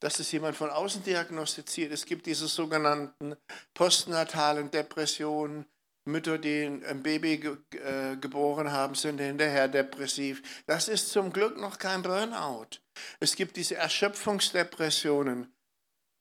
dass 0.00 0.18
es 0.18 0.32
jemand 0.32 0.56
von 0.56 0.70
außen 0.70 1.04
diagnostiziert. 1.04 1.92
Es 1.92 2.04
gibt 2.04 2.26
diese 2.26 2.48
sogenannten 2.48 3.36
postnatalen 3.72 4.70
Depressionen. 4.70 5.66
Mütter, 6.06 6.38
die 6.38 6.64
ein 6.64 7.02
Baby 7.02 7.36
ge 7.38 7.58
äh, 7.78 8.16
geboren 8.16 8.72
haben, 8.72 8.94
sind 8.94 9.20
hinterher 9.20 9.68
depressiv. 9.68 10.42
Das 10.66 10.88
ist 10.88 11.10
zum 11.10 11.32
Glück 11.32 11.58
noch 11.58 11.78
kein 11.78 12.02
Burnout. 12.02 12.80
Es 13.20 13.36
gibt 13.36 13.56
diese 13.56 13.76
Erschöpfungsdepressionen. 13.76 15.54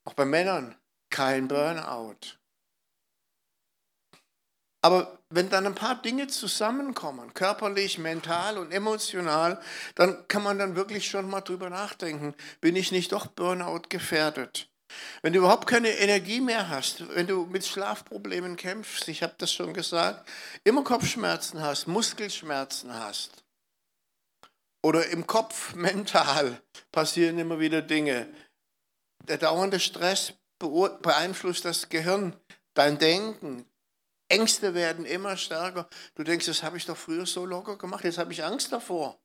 Auch 0.06 0.14
bei 0.14 0.26
Männern 0.26 0.76
kein 1.10 1.48
Burnout. 1.48 2.39
Aber 4.82 5.20
wenn 5.30 5.50
dann 5.50 5.66
ein 5.66 5.76
paar 5.76 6.02
Dinge 6.02 6.28
zusammenkommen, 6.28 7.34
körperlich, 7.34 7.98
mental 7.98 8.58
und 8.58 8.72
emotional, 8.72 9.62
dann 9.96 10.28
kann 10.28 10.44
man 10.44 10.58
dann 10.58 10.76
wirklich 10.76 11.10
schon 11.10 11.30
mal 11.30 11.42
drüber 11.42 11.70
nachdenken, 11.70 12.34
bin 12.62 12.76
ich 12.76 12.92
nicht 12.92 13.12
doch 13.12 13.28
Burnout 13.28 13.84
gefährdet? 13.90 14.70
Wenn 15.22 15.34
du 15.34 15.40
überhaupt 15.40 15.68
keine 15.68 15.90
Energie 15.90 16.42
mehr 16.42 16.70
hast, 16.70 17.14
wenn 17.16 17.28
du 17.28 17.46
mit 17.46 17.66
Schlafproblemen 17.66 18.56
kämpfst, 18.56 19.08
ich 19.08 19.22
habe 19.22 19.36
das 19.38 19.54
schon 19.54 19.74
gesagt, 19.74 20.28
immer 20.64 20.84
Kopfschmerzen 20.84 21.62
hast, 21.62 21.88
Muskelschmerzen 21.88 22.94
hast 22.94 23.44
oder 24.82 25.08
im 25.08 25.28
Kopf 25.28 25.76
mental 25.76 26.62
passieren 26.92 27.38
immer 27.38 27.60
wieder 27.60 27.82
Dinge. 27.82 28.28
Der 29.28 29.38
dauernde 29.38 29.80
Stress 29.80 30.34
beeinflusst 30.58 31.66
das 31.66 31.90
Gehirn, 31.90 32.36
dein 32.74 32.98
Denken. 32.98 33.66
Ängste 34.30 34.74
werden 34.74 35.06
immer 35.06 35.36
stärker. 35.38 35.90
Du 36.16 36.24
denkst, 36.24 36.46
das 36.46 36.64
habe 36.64 36.78
ich 36.78 36.86
doch 36.86 36.98
früher 36.98 37.26
so 37.26 37.46
locker 37.46 37.78
gemacht, 37.78 38.04
jetzt 38.04 38.18
habe 38.18 38.32
ich 38.32 38.44
Angst 38.44 38.72
davor. 38.72 39.20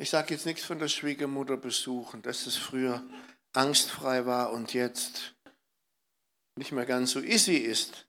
Ich 0.00 0.08
sage 0.08 0.32
jetzt 0.32 0.46
nichts 0.46 0.64
von 0.64 0.78
der 0.78 0.88
Schwiegermutter 0.88 1.58
besuchen, 1.58 2.22
dass 2.22 2.46
es 2.46 2.56
früher 2.56 3.04
angstfrei 3.52 4.24
war 4.24 4.52
und 4.52 4.72
jetzt 4.72 5.34
nicht 6.56 6.72
mehr 6.72 6.86
ganz 6.86 7.10
so 7.10 7.20
easy 7.20 7.56
ist. 7.56 8.06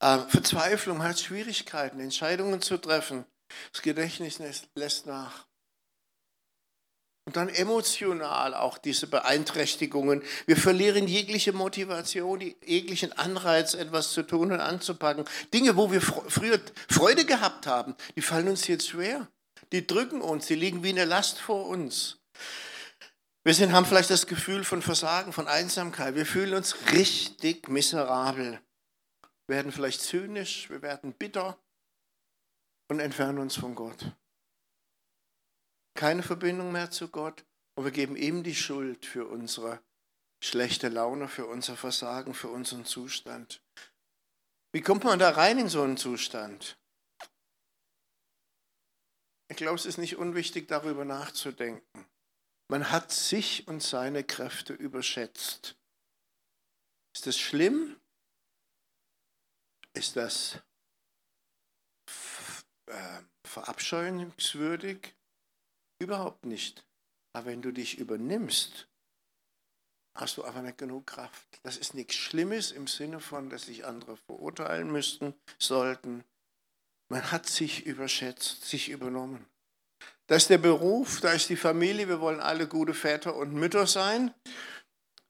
Äh, 0.00 0.20
Verzweiflung 0.28 1.02
hat 1.02 1.20
Schwierigkeiten, 1.20 2.00
Entscheidungen 2.00 2.62
zu 2.62 2.78
treffen. 2.78 3.26
Das 3.72 3.82
Gedächtnis 3.82 4.40
lässt 4.74 5.06
nach. 5.06 5.46
Und 7.26 7.34
dann 7.34 7.48
emotional 7.48 8.54
auch 8.54 8.78
diese 8.78 9.08
Beeinträchtigungen. 9.08 10.22
Wir 10.46 10.56
verlieren 10.56 11.08
jegliche 11.08 11.52
Motivation, 11.52 12.40
jeglichen 12.64 13.12
Anreiz, 13.12 13.74
etwas 13.74 14.12
zu 14.12 14.22
tun 14.22 14.52
und 14.52 14.60
anzupacken. 14.60 15.24
Dinge, 15.52 15.76
wo 15.76 15.90
wir 15.90 16.00
früher 16.00 16.60
Freude 16.88 17.24
gehabt 17.24 17.66
haben, 17.66 17.96
die 18.14 18.22
fallen 18.22 18.46
uns 18.46 18.68
jetzt 18.68 18.88
schwer. 18.88 19.26
Die 19.72 19.84
drücken 19.84 20.20
uns, 20.20 20.46
die 20.46 20.54
liegen 20.54 20.84
wie 20.84 20.90
eine 20.90 21.04
Last 21.04 21.40
vor 21.40 21.66
uns. 21.66 22.18
Wir 23.42 23.54
sind, 23.54 23.72
haben 23.72 23.86
vielleicht 23.86 24.10
das 24.10 24.28
Gefühl 24.28 24.62
von 24.62 24.80
Versagen, 24.80 25.32
von 25.32 25.48
Einsamkeit. 25.48 26.14
Wir 26.14 26.26
fühlen 26.26 26.54
uns 26.54 26.76
richtig 26.92 27.68
miserabel. 27.68 28.60
Wir 29.48 29.56
werden 29.56 29.72
vielleicht 29.72 30.00
zynisch, 30.00 30.70
wir 30.70 30.82
werden 30.82 31.12
bitter 31.12 31.58
und 32.88 33.00
entfernen 33.00 33.38
uns 33.38 33.56
von 33.56 33.74
Gott. 33.74 34.12
Keine 35.96 36.22
Verbindung 36.22 36.72
mehr 36.72 36.90
zu 36.90 37.08
Gott 37.08 37.44
und 37.74 37.84
wir 37.84 37.90
geben 37.90 38.16
ihm 38.16 38.42
die 38.42 38.54
Schuld 38.54 39.06
für 39.06 39.26
unsere 39.26 39.80
schlechte 40.42 40.88
Laune, 40.88 41.26
für 41.26 41.46
unser 41.46 41.74
Versagen, 41.74 42.34
für 42.34 42.48
unseren 42.48 42.84
Zustand. 42.84 43.62
Wie 44.72 44.82
kommt 44.82 45.04
man 45.04 45.18
da 45.18 45.30
rein 45.30 45.58
in 45.58 45.68
so 45.68 45.82
einen 45.82 45.96
Zustand? 45.96 46.78
Ich 49.48 49.56
glaube, 49.56 49.76
es 49.76 49.86
ist 49.86 49.96
nicht 49.96 50.16
unwichtig, 50.16 50.68
darüber 50.68 51.06
nachzudenken. 51.06 52.06
Man 52.68 52.90
hat 52.90 53.10
sich 53.10 53.66
und 53.66 53.82
seine 53.82 54.22
Kräfte 54.22 54.74
überschätzt. 54.74 55.76
Ist 57.14 57.26
das 57.26 57.38
schlimm? 57.38 57.98
Ist 59.94 60.16
das 60.16 60.60
äh, 62.86 63.22
verabscheuungswürdig? 63.44 65.15
Überhaupt 65.98 66.44
nicht. 66.46 66.86
Aber 67.32 67.46
wenn 67.46 67.62
du 67.62 67.72
dich 67.72 67.98
übernimmst, 67.98 68.88
hast 70.14 70.36
du 70.36 70.44
einfach 70.44 70.62
nicht 70.62 70.78
genug 70.78 71.06
Kraft. 71.06 71.60
Das 71.62 71.76
ist 71.76 71.94
nichts 71.94 72.14
Schlimmes 72.14 72.72
im 72.72 72.86
Sinne 72.86 73.20
von, 73.20 73.50
dass 73.50 73.66
sich 73.66 73.84
andere 73.84 74.16
verurteilen 74.16 74.90
müssten, 74.90 75.34
sollten. 75.58 76.24
Man 77.08 77.30
hat 77.30 77.46
sich 77.46 77.86
überschätzt, 77.86 78.64
sich 78.64 78.88
übernommen. 78.88 79.46
Da 80.26 80.36
ist 80.36 80.50
der 80.50 80.58
Beruf, 80.58 81.20
da 81.20 81.32
ist 81.32 81.48
die 81.50 81.56
Familie, 81.56 82.08
wir 82.08 82.20
wollen 82.20 82.40
alle 82.40 82.66
gute 82.66 82.94
Väter 82.94 83.36
und 83.36 83.52
Mütter 83.52 83.86
sein. 83.86 84.34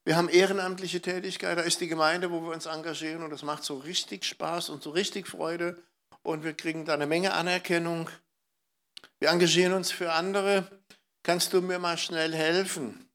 Wir 0.05 0.17
haben 0.17 0.29
ehrenamtliche 0.29 1.03
Tätigkeit, 1.03 1.59
da 1.59 1.63
ist 1.63 1.81
die 1.81 1.89
Gemeinde, 1.89 2.31
wo 2.31 2.41
wir 2.41 2.53
uns 2.53 2.67
engagieren 2.67 3.23
und 3.23 3.31
das 3.31 3.43
macht 3.43 3.65
so 3.65 3.77
richtig 3.77 4.25
Spaß 4.25 4.71
und 4.71 4.83
so 4.83 4.91
richtig 4.91 5.27
Freude 5.27 5.83
und 6.23 6.45
wir 6.45 6.55
kriegen 6.55 6.85
da 6.85 6.95
eine 6.95 7.07
Menge 7.07 7.35
Anerkennung. 7.35 8.09
Wir 9.19 9.31
engagieren 9.31 9.73
uns 9.73 9.91
für 9.91 10.13
andere. 10.13 10.83
Kannst 11.23 11.53
du 11.53 11.61
mir 11.61 11.79
mal 11.79 11.99
schnell 11.99 12.35
helfen? 12.35 13.09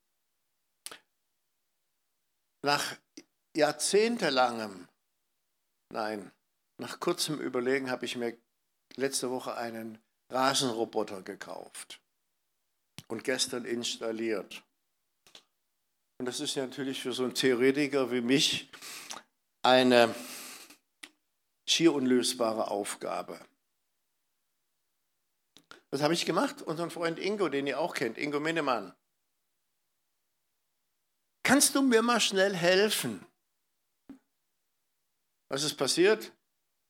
Nach 2.63 2.95
jahrzehntelangem, 3.55 4.87
nein, 5.89 6.31
nach 6.77 6.99
kurzem 6.99 7.39
Überlegen 7.39 7.89
habe 7.89 8.05
ich 8.05 8.15
mir 8.15 8.37
letzte 8.95 9.29
Woche 9.29 9.55
einen 9.55 9.99
Rasenroboter 10.29 11.21
gekauft 11.21 12.01
und 13.07 13.23
gestern 13.23 13.65
installiert. 13.65 14.63
Und 16.17 16.25
das 16.25 16.39
ist 16.39 16.55
natürlich 16.55 17.01
für 17.01 17.13
so 17.13 17.23
einen 17.23 17.33
Theoretiker 17.33 18.11
wie 18.11 18.21
mich 18.21 18.69
eine 19.63 20.13
schier 21.67 21.93
unlösbare 21.93 22.69
Aufgabe. 22.69 23.39
Was 25.91 26.01
habe 26.01 26.13
ich 26.13 26.25
gemacht? 26.25 26.61
Unseren 26.61 26.89
Freund 26.89 27.19
Ingo, 27.19 27.49
den 27.49 27.67
ihr 27.67 27.79
auch 27.79 27.93
kennt, 27.93 28.17
Ingo 28.17 28.39
Minnemann. 28.39 28.93
Kannst 31.43 31.75
du 31.75 31.81
mir 31.81 32.01
mal 32.01 32.21
schnell 32.21 32.55
helfen? 32.55 33.25
Was 35.49 35.63
ist 35.63 35.75
passiert? 35.75 36.31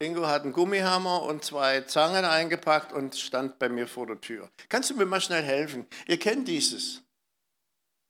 Ingo 0.01 0.27
hat 0.27 0.43
einen 0.43 0.53
Gummihammer 0.53 1.23
und 1.23 1.43
zwei 1.43 1.81
Zangen 1.81 2.25
eingepackt 2.25 2.91
und 2.93 3.15
stand 3.15 3.59
bei 3.59 3.69
mir 3.69 3.87
vor 3.87 4.07
der 4.07 4.21
Tür. 4.21 4.49
Kannst 4.69 4.89
du 4.89 4.95
mir 4.95 5.05
mal 5.05 5.21
schnell 5.21 5.43
helfen? 5.43 5.87
Ihr 6.07 6.19
kennt 6.19 6.47
dieses. 6.47 7.03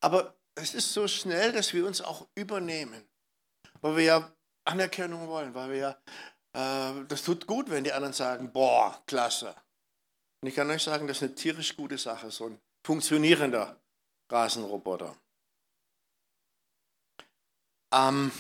Aber 0.02 0.36
es 0.56 0.74
ist 0.74 0.92
so 0.94 1.08
schnell, 1.08 1.52
dass 1.52 1.74
wir 1.74 1.86
uns 1.86 2.02
auch 2.02 2.28
übernehmen, 2.36 3.08
weil 3.82 3.98
wir 3.98 4.04
ja 4.04 4.36
Anerkennung 4.66 5.28
wollen, 5.28 5.54
weil 5.54 5.70
wir 5.70 5.78
ja, 5.78 6.92
äh, 6.92 7.06
das 7.08 7.24
tut 7.24 7.48
gut, 7.48 7.70
wenn 7.70 7.84
die 7.84 7.94
anderen 7.94 8.14
sagen, 8.14 8.52
boah, 8.52 9.02
klasse. 9.06 9.56
Und 10.42 10.48
ich 10.48 10.56
kann 10.56 10.70
euch 10.72 10.84
sagen, 10.84 11.08
das 11.08 11.18
ist 11.18 11.24
eine 11.24 11.36
tierisch 11.36 11.76
gute 11.76 11.98
Sache, 11.98 12.32
so 12.32 12.48
ein 12.48 12.60
funktionierender 12.84 13.80
Rasenroboter. 14.30 15.16
Ähm, 17.94 18.32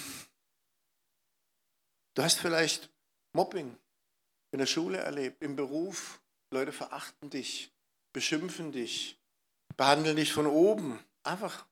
du 2.15 2.23
hast 2.23 2.39
vielleicht 2.39 2.89
Mobbing 3.33 3.77
in 4.51 4.59
der 4.59 4.65
Schule 4.65 4.97
erlebt, 4.97 5.43
im 5.43 5.55
Beruf. 5.55 6.21
Leute 6.51 6.71
verachten 6.71 7.29
dich, 7.29 7.71
beschimpfen 8.13 8.71
dich, 8.71 9.19
behandeln 9.77 10.15
dich 10.15 10.33
von 10.33 10.47
oben. 10.47 10.99
Einfach, 11.23 11.65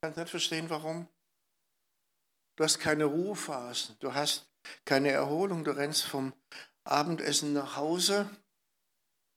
kannst 0.00 0.18
nicht 0.18 0.30
verstehen, 0.30 0.70
warum. 0.70 1.06
Du 2.56 2.64
hast 2.64 2.78
keine 2.78 3.04
Ruhephasen, 3.04 3.96
du 4.00 4.14
hast 4.14 4.48
keine 4.86 5.10
Erholung, 5.10 5.64
du 5.64 5.76
rennst 5.76 6.04
vom 6.04 6.32
Abendessen 6.84 7.52
nach 7.52 7.76
Hause. 7.76 8.30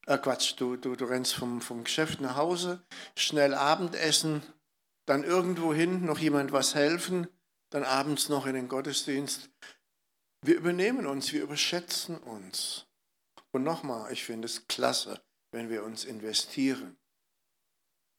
Äh 0.10 0.18
Quatsch, 0.18 0.56
du, 0.58 0.76
du, 0.76 0.96
du 0.96 1.06
rennst 1.06 1.36
vom, 1.36 1.62
vom 1.62 1.84
Geschäft 1.84 2.20
nach 2.20 2.36
Hause, 2.36 2.84
schnell 3.16 3.54
Abendessen, 3.54 4.42
dann 5.08 5.24
irgendwo 5.24 5.72
hin 5.72 6.04
noch 6.04 6.18
jemand 6.18 6.52
was 6.52 6.74
helfen, 6.74 7.28
dann 7.72 7.84
abends 7.84 8.28
noch 8.28 8.48
in 8.48 8.56
den 8.56 8.70
Gottesdienst. 8.70 9.52
Wir 10.44 10.56
übernehmen 10.56 11.06
uns, 11.06 11.32
wir 11.32 11.44
überschätzen 11.44 12.18
uns. 12.18 12.88
Und 13.52 13.64
nochmal, 13.64 14.12
ich 14.12 14.24
finde 14.24 14.48
es 14.48 14.68
klasse, 14.68 15.22
wenn 15.52 15.70
wir 15.70 15.84
uns 15.84 16.06
investieren. 16.06 16.98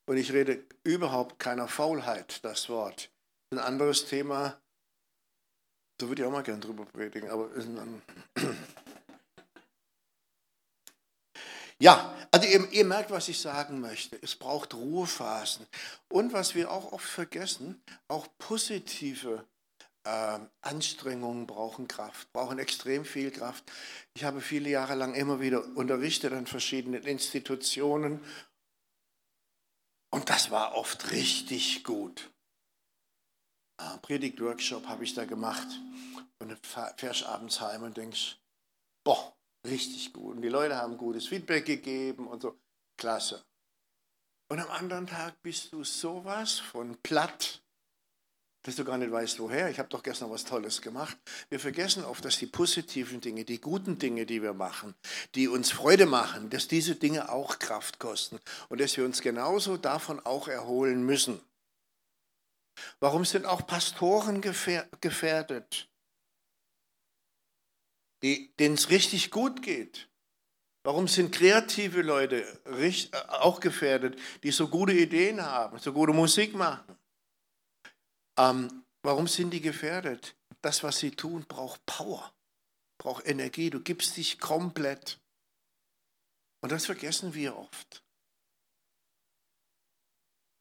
Und 0.09 0.17
ich 0.17 0.33
rede 0.33 0.65
überhaupt 0.85 1.41
keiner 1.41 1.67
Faulheit, 1.67 2.45
das 2.45 2.69
Wort. 2.69 3.11
Ein 3.53 3.59
anderes 3.59 4.07
Thema, 4.07 4.61
da 5.99 6.07
würde 6.07 6.23
ich 6.23 6.29
auch 6.29 6.33
mal 6.33 6.45
gerne 6.45 6.61
drüber 6.61 6.85
predigen, 6.85 7.31
aber 7.31 7.51
Ja, 11.81 12.15
also 12.31 12.47
ihr, 12.47 12.71
ihr, 12.73 12.85
merkt, 12.85 13.11
was 13.11 13.29
ich 13.29 13.41
sagen 13.41 13.81
möchte. 13.81 14.19
Es 14.23 14.37
braucht 14.37 14.75
Ruhephasen. 14.75 15.67
Und 16.09 16.33
was 16.33 16.55
wir 16.55 16.71
auch 16.71 16.93
oft 16.93 17.09
vergessen, 17.09 17.83
auch 18.07 18.29
positive 18.39 19.45
äh, 20.05 20.39
Anstrengungen 20.61 21.47
brauchen 21.47 21.89
Kraft, 21.89 22.33
brauchen 22.33 22.59
extrem 22.59 23.05
viel 23.05 23.31
Kraft. 23.31 23.65
Ich 24.15 24.25
habe 24.25 24.41
viele 24.41 24.69
Jahre 24.69 24.95
lang 24.95 25.15
immer 25.15 25.41
wieder 25.41 25.65
unterrichtet 25.77 26.33
an 26.33 26.47
verschiedenen 26.47 27.03
Institutionen 27.05 28.21
und 30.11 30.29
das 30.29 30.51
war 30.51 30.75
oft 30.75 31.13
richtig 31.13 31.85
gut. 31.85 32.31
Äh, 33.81 33.99
Predigt-Workshop 34.03 34.87
habe 34.87 35.05
ich 35.05 35.15
da 35.15 35.25
gemacht 35.25 35.69
und 36.39 36.59
fährst 36.97 37.25
abends 37.25 37.61
heim 37.61 37.83
und 37.83 37.97
denkst, 37.97 38.37
boah, 39.05 39.35
richtig 39.67 40.13
gut. 40.13 40.37
Und 40.37 40.43
die 40.43 40.49
Leute 40.49 40.77
haben 40.77 40.97
gutes 40.97 41.27
Feedback 41.27 41.65
gegeben 41.65 42.27
und 42.27 42.43
so, 42.43 42.59
klasse. 42.97 43.45
Und 44.49 44.59
am 44.59 44.71
anderen 44.71 45.07
Tag 45.07 45.41
bist 45.43 45.73
du 45.73 45.85
sowas 45.85 46.59
von 46.59 46.97
platt 47.03 47.63
dass 48.63 48.77
du 48.77 48.85
gar 48.85 48.99
nicht 48.99 49.11
weißt, 49.11 49.41
woher. 49.41 49.71
Ich 49.71 49.79
habe 49.79 49.89
doch 49.89 50.03
gestern 50.03 50.31
was 50.31 50.45
Tolles 50.45 50.83
gemacht. 50.83 51.17
Wir 51.49 51.59
vergessen 51.59 52.05
oft, 52.05 52.25
dass 52.25 52.39
die 52.39 52.47
positiven 52.47 53.21
Dinge, 53.21 53.45
die 53.45 53.61
guten 53.61 53.99
Dinge, 53.99 54.27
die 54.27 54.43
wir 54.43 54.53
machen, 54.53 54.95
die 55.35 55.49
uns 55.49 55.71
Freude 55.71 56.07
machen, 56.07 56.51
dass 56.51 56.69
diese 56.69 56.95
Dinge 56.95 57.31
auch 57.31 57.59
Kraft 57.59 57.99
kosten 57.99 58.39
und 58.69 58.81
dass 58.81 58.97
wir 58.97 59.05
uns 59.05 59.23
genauso 59.23 59.77
davon 59.77 60.21
auch 60.21 60.49
erholen 60.49 61.05
müssen. 61.05 61.41
Warum 62.99 63.25
sind 63.25 63.47
auch 63.47 63.67
Pastoren 63.67 64.41
gefährdet, 64.41 65.90
denen 68.23 68.75
es 68.75 68.91
richtig 68.91 69.31
gut 69.31 69.63
geht? 69.63 70.09
Warum 70.83 71.09
sind 71.09 71.35
kreative 71.35 72.01
Leute 72.01 72.43
äh, 72.65 73.17
auch 73.29 73.61
gefährdet, 73.61 74.19
die 74.43 74.51
so 74.51 74.69
gute 74.69 74.93
Ideen 74.93 75.43
haben, 75.43 75.79
so 75.79 75.93
gute 75.93 76.13
Musik 76.13 76.55
machen? 76.55 76.97
Ähm, 78.39 78.85
warum 79.03 79.27
sind 79.27 79.51
die 79.51 79.61
gefährdet? 79.61 80.37
Das, 80.63 80.83
was 80.83 80.99
sie 80.99 81.11
tun, 81.11 81.45
braucht 81.47 81.85
Power, 81.85 82.33
braucht 82.99 83.27
Energie. 83.27 83.69
Du 83.69 83.81
gibst 83.81 84.17
dich 84.17 84.39
komplett. 84.39 85.21
Und 86.63 86.73
das 86.73 86.87
vergessen 86.87 87.35
wir 87.35 87.57
oft. 87.57 88.03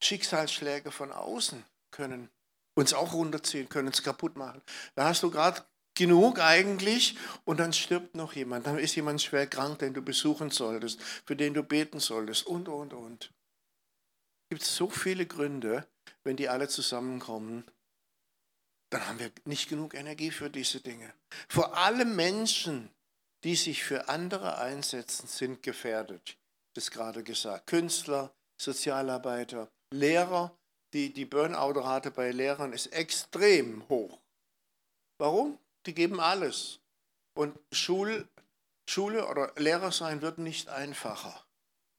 Schicksalsschläge 0.01 0.92
von 0.92 1.12
außen 1.12 1.63
können 1.92 2.30
uns 2.75 2.94
auch 2.94 3.13
runterziehen, 3.13 3.68
können 3.68 3.89
uns 3.89 4.04
kaputt 4.04 4.38
machen. 4.38 4.62
Da 4.96 5.06
hast 5.06 5.24
du 5.24 5.32
gerade 5.32 5.66
genug 6.00 6.39
eigentlich 6.39 7.18
und 7.46 7.60
dann 7.60 7.74
stirbt 7.74 8.15
noch 8.15 8.34
jemand. 8.34 8.65
Dann 8.65 8.79
ist 8.79 8.96
jemand 8.96 9.22
schwer 9.22 9.46
krank, 9.46 9.79
den 9.79 9.94
du 9.94 10.01
besuchen 10.01 10.50
solltest, 10.50 11.00
für 11.25 11.36
den 11.36 11.53
du 11.53 11.62
beten 11.62 12.00
solltest 12.00 12.48
und, 12.48 12.68
und, 12.70 12.94
und. 12.94 13.32
Es 14.46 14.58
gibt 14.58 14.63
so 14.63 14.89
viele 14.89 15.27
Gründe, 15.27 15.86
wenn 16.24 16.38
die 16.38 16.50
alle 16.50 16.68
zusammenkommen, 16.68 17.65
dann 18.89 19.06
haben 19.08 19.20
wir 19.20 19.32
nicht 19.46 19.70
genug 19.70 19.94
Energie 19.94 20.32
für 20.32 20.50
diese 20.50 20.79
Dinge. 20.79 21.13
Vor 21.48 21.77
allem 21.77 22.15
Menschen, 22.15 22.89
die 23.44 23.56
sich 23.56 23.84
für 23.84 24.10
andere 24.10 24.58
einsetzen, 24.58 25.27
sind 25.27 25.62
gefährdet. 25.62 26.38
Das 26.75 26.89
gerade 26.89 27.24
gesagt. 27.24 27.68
Künstler, 27.68 28.34
Sozialarbeiter, 28.60 29.70
Lehrer. 29.94 30.56
Die, 30.94 31.13
die 31.13 31.25
Burnout-Rate 31.25 32.10
bei 32.10 32.32
Lehrern 32.32 32.74
ist 32.74 32.88
extrem 32.88 33.88
hoch. 33.89 34.20
Warum? 35.20 35.60
Die 35.86 35.93
geben 35.93 36.19
alles. 36.19 36.79
Und 37.33 37.57
Schul, 37.71 38.27
Schule 38.89 39.27
oder 39.27 39.53
Lehrer 39.55 39.91
sein 39.91 40.21
wird 40.21 40.38
nicht 40.38 40.69
einfacher 40.69 41.45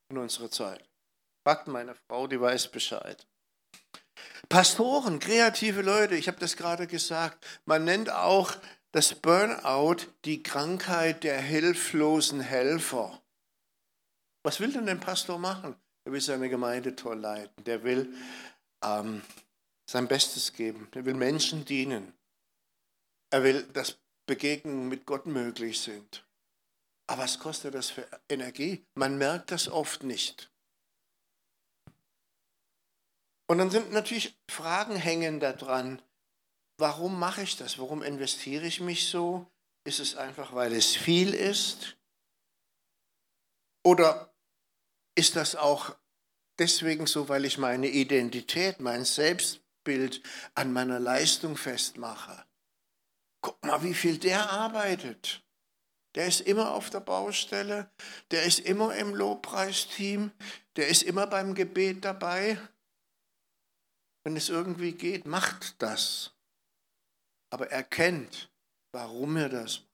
in 0.09 0.17
unserer 0.17 0.51
Zeit. 0.51 0.83
Fragt 1.43 1.67
meine 1.67 1.95
Frau, 1.95 2.27
die 2.27 2.39
weiß 2.39 2.69
Bescheid. 2.69 3.25
Pastoren, 4.49 5.19
kreative 5.19 5.81
Leute, 5.81 6.15
ich 6.15 6.27
habe 6.27 6.39
das 6.39 6.57
gerade 6.57 6.85
gesagt, 6.85 7.45
man 7.65 7.85
nennt 7.85 8.09
auch 8.09 8.53
das 8.91 9.15
Burnout 9.15 10.07
die 10.25 10.43
Krankheit 10.43 11.23
der 11.23 11.39
hilflosen 11.39 12.41
Helfer. 12.41 13.21
Was 14.43 14.59
will 14.59 14.73
denn 14.73 14.89
ein 14.89 14.99
Pastor 14.99 15.39
machen? 15.39 15.75
Er 16.03 16.11
will 16.11 16.21
seine 16.21 16.49
Gemeinde 16.49 16.95
toll 16.95 17.19
leiten, 17.19 17.63
der 17.63 17.83
will 17.83 18.13
ähm, 18.83 19.21
sein 19.89 20.07
Bestes 20.07 20.53
geben, 20.53 20.89
der 20.93 21.05
will 21.05 21.13
Menschen 21.13 21.63
dienen. 21.63 22.13
Er 23.31 23.43
will, 23.43 23.63
dass 23.73 23.97
Begegnungen 24.27 24.89
mit 24.89 25.05
Gott 25.05 25.25
möglich 25.25 25.79
sind. 25.81 26.25
Aber 27.07 27.23
was 27.23 27.39
kostet 27.39 27.73
das 27.73 27.89
für 27.89 28.07
Energie? 28.29 28.85
Man 28.93 29.17
merkt 29.17 29.51
das 29.51 29.67
oft 29.67 30.03
nicht. 30.03 30.51
Und 33.47 33.57
dann 33.57 33.69
sind 33.69 33.91
natürlich 33.91 34.37
Fragen 34.49 34.95
hängen 34.95 35.39
da 35.39 35.51
dran. 35.51 36.01
Warum 36.77 37.19
mache 37.19 37.43
ich 37.43 37.57
das? 37.57 37.79
Warum 37.79 38.01
investiere 38.01 38.65
ich 38.65 38.79
mich 38.79 39.09
so? 39.09 39.45
Ist 39.83 39.99
es 39.99 40.15
einfach, 40.15 40.53
weil 40.53 40.73
es 40.73 40.95
viel 40.95 41.33
ist? 41.33 41.97
Oder 43.83 44.33
ist 45.15 45.35
das 45.35 45.55
auch 45.55 45.95
deswegen 46.59 47.07
so, 47.07 47.27
weil 47.27 47.45
ich 47.45 47.57
meine 47.57 47.87
Identität, 47.87 48.79
mein 48.79 49.03
Selbstbild 49.03 50.21
an 50.53 50.71
meiner 50.71 50.99
Leistung 50.99 51.57
festmache? 51.57 52.45
Guck 53.41 53.63
mal, 53.65 53.83
wie 53.83 53.93
viel 53.93 54.17
der 54.17 54.49
arbeitet. 54.51 55.43
Der 56.15 56.27
ist 56.27 56.41
immer 56.41 56.71
auf 56.71 56.89
der 56.89 56.99
Baustelle, 56.99 57.89
der 58.31 58.43
ist 58.43 58.59
immer 58.59 58.95
im 58.95 59.15
Lobpreisteam, 59.15 60.31
der 60.75 60.89
ist 60.89 61.03
immer 61.03 61.25
beim 61.27 61.55
Gebet 61.55 62.03
dabei. 62.03 62.59
Wenn 64.23 64.35
es 64.35 64.49
irgendwie 64.49 64.91
geht, 64.91 65.25
macht 65.25 65.81
das. 65.81 66.33
Aber 67.49 67.71
erkennt, 67.71 68.51
warum 68.91 69.37
er 69.37 69.49
das 69.49 69.79
macht. 69.79 69.91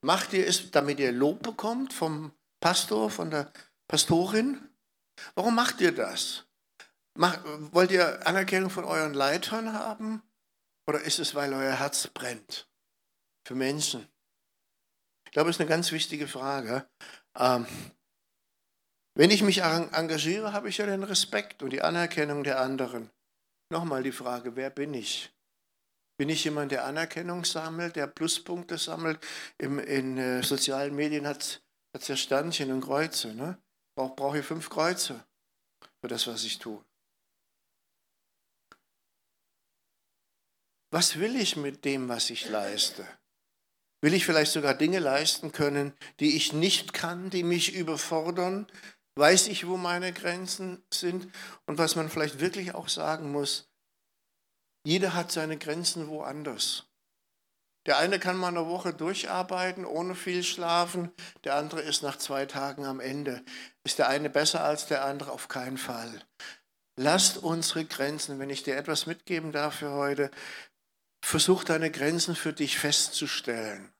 Macht 0.00 0.32
ihr 0.32 0.46
es, 0.46 0.70
damit 0.70 1.00
ihr 1.00 1.12
Lob 1.12 1.42
bekommt 1.42 1.92
vom 1.92 2.32
Pastor, 2.60 3.10
von 3.10 3.30
der 3.30 3.52
Pastorin? 3.88 4.68
Warum 5.34 5.54
macht 5.54 5.80
ihr 5.80 5.92
das? 5.92 6.44
Macht, 7.14 7.40
wollt 7.72 7.90
ihr 7.90 8.26
Anerkennung 8.26 8.70
von 8.70 8.84
euren 8.84 9.14
Leitern 9.14 9.72
haben? 9.72 10.22
Oder 10.88 11.02
ist 11.02 11.18
es, 11.18 11.34
weil 11.34 11.52
euer 11.52 11.78
Herz 11.78 12.06
brennt 12.06 12.66
für 13.46 13.54
Menschen? 13.54 14.08
Ich 15.26 15.32
glaube, 15.32 15.50
das 15.50 15.56
ist 15.56 15.60
eine 15.60 15.68
ganz 15.68 15.92
wichtige 15.92 16.26
Frage. 16.26 16.88
Ähm, 17.36 17.66
wenn 19.14 19.30
ich 19.30 19.42
mich 19.42 19.62
engagiere, 19.62 20.54
habe 20.54 20.70
ich 20.70 20.78
ja 20.78 20.86
den 20.86 21.02
Respekt 21.02 21.62
und 21.62 21.70
die 21.70 21.82
Anerkennung 21.82 22.42
der 22.42 22.60
anderen. 22.60 23.10
Nochmal 23.70 24.02
die 24.02 24.12
Frage, 24.12 24.56
wer 24.56 24.70
bin 24.70 24.94
ich? 24.94 25.30
Bin 26.16 26.30
ich 26.30 26.44
jemand, 26.44 26.72
der 26.72 26.86
Anerkennung 26.86 27.44
sammelt, 27.44 27.96
der 27.96 28.06
Pluspunkte 28.06 28.78
sammelt? 28.78 29.20
Im, 29.58 29.78
in 29.78 30.16
äh, 30.16 30.42
sozialen 30.42 30.96
Medien 30.96 31.26
hat 31.26 31.60
es 31.92 32.08
ja 32.08 32.16
Sternchen 32.16 32.72
und 32.72 32.80
Kreuze. 32.80 33.34
Ne? 33.34 33.58
Brauche 33.94 34.14
brauch 34.14 34.34
ich 34.34 34.46
fünf 34.46 34.70
Kreuze 34.70 35.22
für 36.00 36.08
das, 36.08 36.26
was 36.26 36.44
ich 36.44 36.58
tue. 36.58 36.82
Was 40.90 41.18
will 41.18 41.36
ich 41.36 41.56
mit 41.56 41.84
dem, 41.84 42.08
was 42.08 42.30
ich 42.30 42.48
leiste? 42.48 43.06
Will 44.00 44.14
ich 44.14 44.24
vielleicht 44.24 44.52
sogar 44.52 44.74
Dinge 44.74 45.00
leisten 45.00 45.52
können, 45.52 45.92
die 46.20 46.36
ich 46.36 46.52
nicht 46.52 46.92
kann, 46.92 47.30
die 47.30 47.42
mich 47.42 47.74
überfordern? 47.74 48.66
Weiß 49.16 49.48
ich, 49.48 49.66
wo 49.66 49.76
meine 49.76 50.12
Grenzen 50.12 50.82
sind? 50.92 51.30
Und 51.66 51.78
was 51.78 51.96
man 51.96 52.08
vielleicht 52.08 52.40
wirklich 52.40 52.74
auch 52.74 52.88
sagen 52.88 53.32
muss, 53.32 53.68
jeder 54.84 55.12
hat 55.14 55.32
seine 55.32 55.58
Grenzen 55.58 56.08
woanders. 56.08 56.86
Der 57.86 57.98
eine 57.98 58.18
kann 58.18 58.36
mal 58.36 58.48
eine 58.48 58.66
Woche 58.66 58.94
durcharbeiten, 58.94 59.84
ohne 59.84 60.14
viel 60.14 60.42
schlafen, 60.42 61.10
der 61.44 61.56
andere 61.56 61.80
ist 61.80 62.02
nach 62.02 62.16
zwei 62.16 62.46
Tagen 62.46 62.84
am 62.84 63.00
Ende. 63.00 63.42
Ist 63.84 63.98
der 63.98 64.08
eine 64.08 64.30
besser 64.30 64.62
als 64.62 64.86
der 64.86 65.04
andere? 65.04 65.32
Auf 65.32 65.48
keinen 65.48 65.78
Fall. 65.78 66.22
Lasst 66.96 67.38
unsere 67.38 67.84
Grenzen, 67.84 68.38
wenn 68.38 68.50
ich 68.50 68.62
dir 68.64 68.76
etwas 68.76 69.06
mitgeben 69.06 69.52
darf 69.52 69.76
für 69.76 69.92
heute, 69.92 70.30
Versuch 71.22 71.64
deine 71.64 71.90
Grenzen 71.90 72.34
für 72.34 72.52
dich 72.52 72.78
festzustellen. 72.78 73.92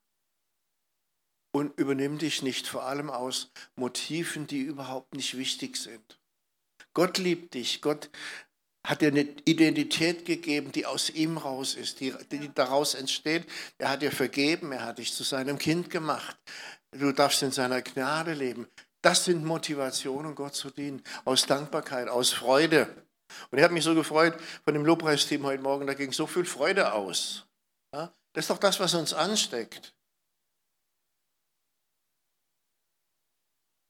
Und 1.52 1.78
übernimm 1.78 2.18
dich 2.18 2.42
nicht 2.42 2.66
vor 2.66 2.85
allem 2.85 3.11
aus 3.11 3.50
Motiven, 3.74 4.46
die 4.46 4.61
überhaupt 4.61 5.14
nicht 5.14 5.37
wichtig 5.37 5.76
sind. 5.76 6.18
Gott 6.94 7.18
liebt 7.18 7.54
dich. 7.54 7.81
Gott 7.81 8.11
hat 8.85 9.02
dir 9.02 9.09
eine 9.09 9.28
Identität 9.44 10.24
gegeben, 10.24 10.72
die 10.72 10.87
aus 10.87 11.11
ihm 11.11 11.37
raus 11.37 11.74
ist, 11.74 12.00
die, 12.00 12.14
die 12.31 12.52
daraus 12.54 12.94
entsteht. 12.94 13.46
Er 13.78 13.90
hat 13.90 14.02
dir 14.02 14.12
vergeben, 14.12 14.72
er 14.72 14.85
hat 14.85 14.98
dich 14.98 15.12
zu 15.12 15.24
seinem 15.24 15.59
Kind 15.59 15.90
gemacht. 15.90 16.37
Du 16.92 17.12
darfst 17.12 17.42
in 17.42 17.52
seiner 17.52 17.83
Gnade 17.83 18.33
leben. 18.33 18.66
Das 19.02 19.24
sind 19.24 19.44
Motivationen, 19.44 20.35
Gott 20.35 20.54
zu 20.54 20.70
dienen. 20.70 21.02
Aus 21.24 21.46
Dankbarkeit, 21.46 22.09
aus 22.09 22.33
Freude. 22.33 22.88
Und 23.51 23.59
ich 23.59 23.64
habe 23.64 23.74
mich 23.74 23.85
so 23.85 23.94
gefreut 23.94 24.40
von 24.64 24.74
dem 24.74 24.85
Lobpreisteam 24.85 25.44
heute 25.44 25.62
Morgen, 25.62 25.87
da 25.87 25.94
ging 25.94 26.12
so 26.12 26.27
viel 26.27 26.44
Freude 26.44 26.92
aus. 26.92 27.46
Ja, 27.94 28.12
das 28.33 28.44
ist 28.44 28.51
doch 28.51 28.59
das, 28.59 28.79
was 28.81 28.94
uns 28.94 29.12
ansteckt. 29.12 29.94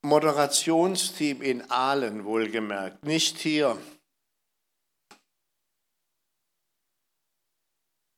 Moderationsteam 0.02 1.42
in 1.42 1.70
Aalen 1.70 2.24
wohlgemerkt, 2.24 3.04
nicht 3.04 3.38
hier. 3.38 3.76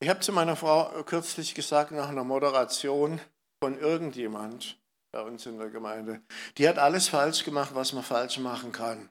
Ich 0.02 0.08
habe 0.08 0.20
zu 0.20 0.32
meiner 0.32 0.56
Frau 0.56 1.02
kürzlich 1.04 1.54
gesagt, 1.54 1.90
nach 1.90 2.08
einer 2.08 2.24
Moderation 2.24 3.20
von 3.62 3.78
irgendjemand 3.78 4.80
bei 5.12 5.20
uns 5.20 5.44
in 5.44 5.58
der 5.58 5.68
Gemeinde, 5.68 6.22
die 6.56 6.68
hat 6.68 6.78
alles 6.78 7.08
falsch 7.08 7.44
gemacht, 7.44 7.74
was 7.74 7.92
man 7.92 8.02
falsch 8.02 8.38
machen 8.38 8.72
kann. 8.72 9.10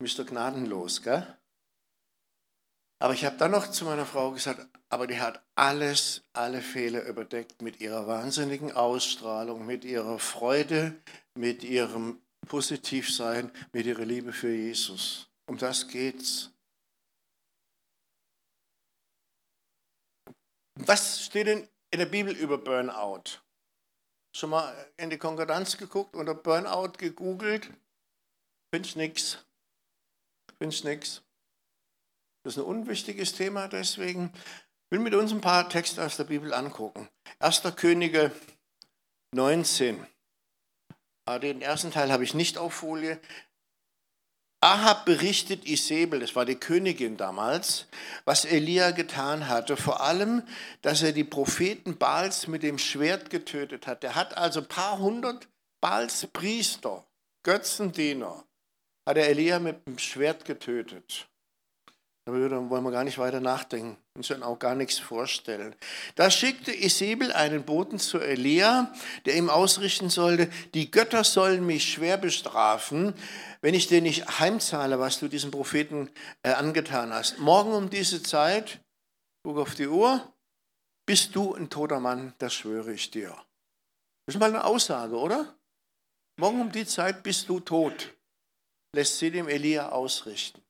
Mr. 0.00 0.24
Gnadenlos, 0.24 1.02
gell? 1.02 1.38
Aber 3.00 3.12
ich 3.12 3.24
habe 3.24 3.36
dann 3.36 3.50
noch 3.50 3.70
zu 3.70 3.84
meiner 3.84 4.06
Frau 4.06 4.30
gesagt, 4.30 4.66
aber 4.88 5.06
die 5.06 5.20
hat 5.20 5.44
alles, 5.56 6.24
alle 6.32 6.62
Fehler 6.62 7.04
überdeckt 7.04 7.60
mit 7.60 7.80
ihrer 7.80 8.06
wahnsinnigen 8.06 8.72
Ausstrahlung, 8.72 9.66
mit 9.66 9.84
ihrer 9.84 10.18
Freude, 10.18 11.00
mit 11.34 11.64
ihrem 11.64 12.22
Positivsein, 12.46 13.50
mit 13.72 13.86
ihrer 13.86 14.04
Liebe 14.04 14.32
für 14.32 14.54
Jesus. 14.54 15.28
Um 15.46 15.58
das 15.58 15.88
geht's. 15.88 16.50
Was 20.76 21.24
steht 21.24 21.46
denn 21.46 21.68
in 21.90 21.98
der 21.98 22.06
Bibel 22.06 22.34
über 22.34 22.58
Burnout? 22.58 23.42
Schon 24.34 24.50
mal 24.50 24.92
in 24.96 25.10
die 25.10 25.18
Konkordanz 25.18 25.76
geguckt 25.76 26.16
oder 26.16 26.34
Burnout 26.34 26.92
gegoogelt? 26.98 27.70
Findest 28.72 28.96
nix. 28.96 29.44
Findest 30.64 30.84
nix. 30.86 31.22
Das 32.42 32.54
ist 32.54 32.62
ein 32.62 32.64
unwichtiges 32.64 33.34
Thema, 33.34 33.68
deswegen 33.68 34.32
will 34.88 34.98
mit 34.98 35.12
uns 35.12 35.30
ein 35.30 35.42
paar 35.42 35.68
Texte 35.68 36.02
aus 36.02 36.16
der 36.16 36.24
Bibel 36.24 36.54
angucken. 36.54 37.06
1. 37.38 37.64
Könige 37.76 38.32
19. 39.34 40.06
Ah, 41.26 41.38
den 41.38 41.60
ersten 41.60 41.90
Teil 41.90 42.10
habe 42.10 42.24
ich 42.24 42.32
nicht 42.32 42.56
auf 42.56 42.72
Folie. 42.72 43.20
Ahab 44.62 45.04
berichtet 45.04 45.66
Isabel, 45.66 46.20
das 46.20 46.34
war 46.34 46.46
die 46.46 46.56
Königin 46.56 47.18
damals, 47.18 47.86
was 48.24 48.46
Elia 48.46 48.92
getan 48.92 49.50
hatte. 49.50 49.76
Vor 49.76 50.00
allem, 50.00 50.48
dass 50.80 51.02
er 51.02 51.12
die 51.12 51.24
Propheten 51.24 51.98
Baals 51.98 52.46
mit 52.46 52.62
dem 52.62 52.78
Schwert 52.78 53.28
getötet 53.28 53.86
hat. 53.86 54.02
Er 54.02 54.14
hat 54.14 54.38
also 54.38 54.60
ein 54.60 54.68
paar 54.68 54.98
hundert 54.98 55.46
Baals 55.82 56.26
Priester, 56.28 57.06
Götzendiener, 57.42 58.46
hat 59.06 59.16
er 59.16 59.28
Elia 59.28 59.58
mit 59.58 59.86
dem 59.86 59.98
Schwert 59.98 60.44
getötet. 60.44 61.28
Darüber 62.26 62.70
wollen 62.70 62.84
wir 62.84 62.90
gar 62.90 63.04
nicht 63.04 63.18
weiter 63.18 63.40
nachdenken 63.40 63.98
und 64.16 64.24
schon 64.24 64.42
auch 64.42 64.58
gar 64.58 64.74
nichts 64.74 64.98
vorstellen. 64.98 65.76
Da 66.14 66.30
schickte 66.30 66.72
Isabel 66.72 67.32
einen 67.32 67.64
Boten 67.64 67.98
zu 67.98 68.18
Elia, 68.18 68.94
der 69.26 69.36
ihm 69.36 69.50
ausrichten 69.50 70.08
sollte, 70.08 70.48
die 70.72 70.90
Götter 70.90 71.22
sollen 71.22 71.66
mich 71.66 71.84
schwer 71.92 72.16
bestrafen, 72.16 73.12
wenn 73.60 73.74
ich 73.74 73.88
dir 73.88 74.00
nicht 74.00 74.38
heimzahle, 74.38 74.98
was 74.98 75.20
du 75.20 75.28
diesem 75.28 75.50
Propheten 75.50 76.08
äh, 76.42 76.52
angetan 76.52 77.12
hast. 77.12 77.38
Morgen 77.40 77.72
um 77.74 77.90
diese 77.90 78.22
Zeit, 78.22 78.80
guck 79.42 79.58
auf 79.58 79.74
die 79.74 79.88
Uhr, 79.88 80.32
bist 81.06 81.36
du 81.36 81.54
ein 81.54 81.68
toter 81.68 82.00
Mann, 82.00 82.32
das 82.38 82.54
schwöre 82.54 82.92
ich 82.92 83.10
dir. 83.10 83.36
Das 84.24 84.36
ist 84.36 84.40
mal 84.40 84.48
eine 84.48 84.64
Aussage, 84.64 85.18
oder? 85.18 85.54
Morgen 86.40 86.62
um 86.62 86.72
die 86.72 86.86
Zeit 86.86 87.22
bist 87.22 87.50
du 87.50 87.60
tot, 87.60 88.14
lässt 88.94 89.18
sie 89.18 89.30
dem 89.30 89.48
Elia 89.48 89.90
ausrichten. 89.90 90.62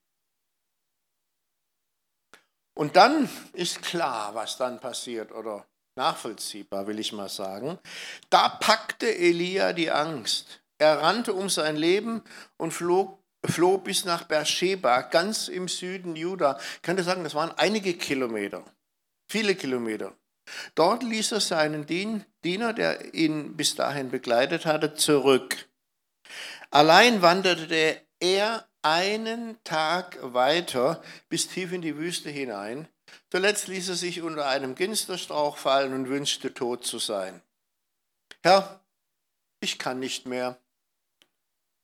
Und 2.77 2.97
dann 2.97 3.29
ist 3.53 3.81
klar, 3.81 4.35
was 4.35 4.57
dann 4.57 4.79
passiert 4.79 5.31
oder 5.31 5.65
nachvollziehbar, 5.95 6.87
will 6.87 6.99
ich 6.99 7.13
mal 7.13 7.29
sagen. 7.29 7.79
Da 8.29 8.49
packte 8.49 9.15
Elia 9.15 9.71
die 9.71 9.91
Angst. 9.91 10.61
Er 10.77 11.01
rannte 11.01 11.33
um 11.33 11.49
sein 11.49 11.77
Leben 11.77 12.21
und 12.57 12.71
flog, 12.71 13.23
floh 13.45 13.77
bis 13.77 14.03
nach 14.03 14.23
Beersheba, 14.23 15.01
ganz 15.03 15.47
im 15.47 15.69
Süden 15.69 16.17
Juda. 16.17 16.59
Ich 16.75 16.81
könnte 16.81 17.03
sagen, 17.03 17.23
das 17.23 17.33
waren 17.33 17.51
einige 17.51 17.93
Kilometer, 17.93 18.65
viele 19.31 19.55
Kilometer. 19.55 20.13
Dort 20.75 21.01
ließ 21.01 21.31
er 21.31 21.39
seinen 21.39 21.85
Diener, 22.43 22.73
der 22.73 23.13
ihn 23.13 23.55
bis 23.55 23.75
dahin 23.75 24.11
begleitet 24.11 24.65
hatte, 24.65 24.95
zurück. 24.95 25.69
Allein 26.71 27.21
wanderte 27.21 28.04
er 28.25 28.67
einen 28.81 29.63
Tag 29.63 30.17
weiter 30.21 31.01
bis 31.29 31.47
tief 31.47 31.71
in 31.71 31.81
die 31.81 31.97
Wüste 31.97 32.29
hinein. 32.29 32.87
Zuletzt 33.29 33.67
ließ 33.67 33.89
er 33.89 33.95
sich 33.95 34.21
unter 34.21 34.47
einem 34.47 34.75
Ginsterstrauch 34.75 35.57
fallen 35.57 35.93
und 35.93 36.09
wünschte 36.09 36.53
tot 36.53 36.85
zu 36.85 36.97
sein. 36.97 37.41
Herr, 38.41 38.79
ich 39.59 39.77
kann 39.77 39.99
nicht 39.99 40.25
mehr, 40.25 40.57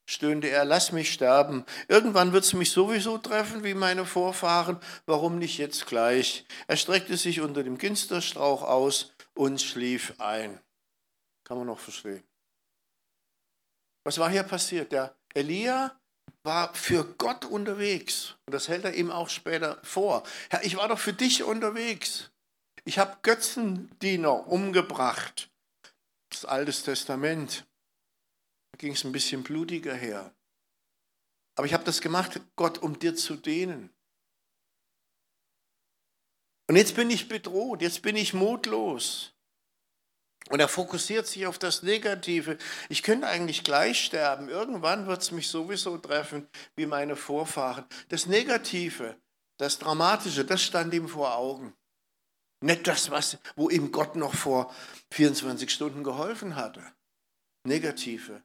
stöhnte 0.06 0.50
er, 0.50 0.66
lass 0.66 0.92
mich 0.92 1.14
sterben. 1.14 1.66
Irgendwann 1.88 2.34
wird 2.34 2.44
es 2.44 2.54
mich 2.54 2.72
sowieso 2.72 3.18
treffen 3.18 3.64
wie 3.64 3.76
meine 3.76 4.06
Vorfahren, 4.06 4.80
warum 5.06 5.38
nicht 5.38 5.58
jetzt 5.58 5.86
gleich? 5.86 6.46
Er 6.68 6.78
streckte 6.78 7.18
sich 7.18 7.42
unter 7.42 7.64
dem 7.64 7.78
Ginsterstrauch 7.78 8.64
aus 8.64 9.14
und 9.34 9.62
schlief 9.62 10.16
ein. 10.20 10.60
Kann 11.44 11.58
man 11.58 11.68
noch 11.68 11.80
verstehen. 11.80 12.24
Was 14.04 14.18
war 14.18 14.30
hier 14.30 14.44
passiert? 14.44 14.92
Der 14.92 15.16
Elia 15.34 16.01
war 16.44 16.74
für 16.74 17.06
Gott 17.18 17.46
unterwegs. 17.46 18.36
Und 18.46 18.54
das 18.54 18.68
hält 18.68 18.86
er 18.86 18.94
ihm 18.94 19.12
auch 19.12 19.30
später 19.30 19.80
vor. 19.84 20.24
Herr, 20.50 20.64
ich 20.64 20.76
war 20.76 20.88
doch 20.88 21.00
für 21.00 21.14
dich 21.14 21.44
unterwegs. 21.44 22.32
Ich 22.84 22.98
habe 22.98 23.18
Götzendiener 23.22 24.48
umgebracht. 24.48 25.50
Das 26.30 26.46
Altes 26.46 26.84
Testament. 26.84 27.66
Da 28.72 28.78
ging 28.78 28.94
es 28.94 29.04
ein 29.04 29.12
bisschen 29.12 29.44
blutiger 29.44 29.94
her. 29.94 30.34
Aber 31.56 31.68
ich 31.68 31.74
habe 31.74 31.84
das 31.84 32.02
gemacht, 32.02 32.40
Gott, 32.56 32.80
um 32.80 32.98
dir 32.98 33.16
zu 33.16 33.36
dienen. 33.36 33.94
Und 36.68 36.78
jetzt 36.78 36.96
bin 36.96 37.10
ich 37.10 37.28
bedroht, 37.28 37.82
jetzt 37.82 38.02
bin 38.02 38.16
ich 38.16 38.34
mutlos. 38.34 39.34
Und 40.52 40.60
er 40.60 40.68
fokussiert 40.68 41.28
sich 41.28 41.48
auf 41.48 41.58
das 41.58 41.82
Negative. 41.82 42.58
Ich 42.90 43.04
könnte 43.04 43.26
eigentlich 43.26 43.64
gleich 43.64 44.04
sterben. 44.04 44.50
Irgendwann 44.50 45.08
wird 45.08 45.22
es 45.22 45.32
mich 45.32 45.48
sowieso 45.48 45.98
treffen 45.98 46.46
wie 46.76 46.86
meine 46.86 47.16
Vorfahren. 47.16 47.86
Das 48.10 48.26
Negative, 48.26 49.16
das 49.58 49.80
Dramatische, 49.80 50.44
das 50.44 50.62
stand 50.62 50.94
ihm 50.94 51.08
vor 51.08 51.38
Augen. 51.38 51.74
Nicht 52.60 52.86
das, 52.86 53.10
was, 53.10 53.38
wo 53.56 53.70
ihm 53.70 53.94
Gott 53.94 54.18
noch 54.18 54.36
vor 54.36 54.76
24 55.14 55.72
Stunden 55.72 56.04
geholfen 56.04 56.58
hatte. 56.58 56.84
Negative 57.66 58.44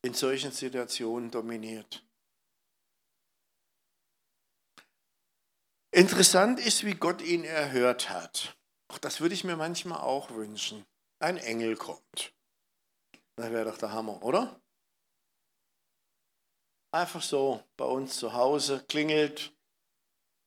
in 0.00 0.14
solchen 0.14 0.52
Situationen 0.52 1.30
dominiert. 1.30 2.02
Interessant 5.90 6.60
ist, 6.60 6.84
wie 6.86 6.94
Gott 6.94 7.20
ihn 7.20 7.44
erhört 7.44 8.08
hat. 8.08 8.56
Auch 8.88 8.96
das 8.96 9.20
würde 9.20 9.34
ich 9.34 9.44
mir 9.44 9.56
manchmal 9.56 10.00
auch 10.00 10.30
wünschen 10.30 10.86
ein 11.22 11.36
Engel 11.38 11.76
kommt. 11.76 12.34
Das 13.36 13.50
wäre 13.50 13.70
doch 13.70 13.78
der 13.78 13.92
Hammer, 13.92 14.22
oder? 14.22 14.60
Einfach 16.94 17.22
so 17.22 17.64
bei 17.76 17.84
uns 17.84 18.18
zu 18.18 18.32
Hause 18.34 18.84
klingelt 18.86 19.54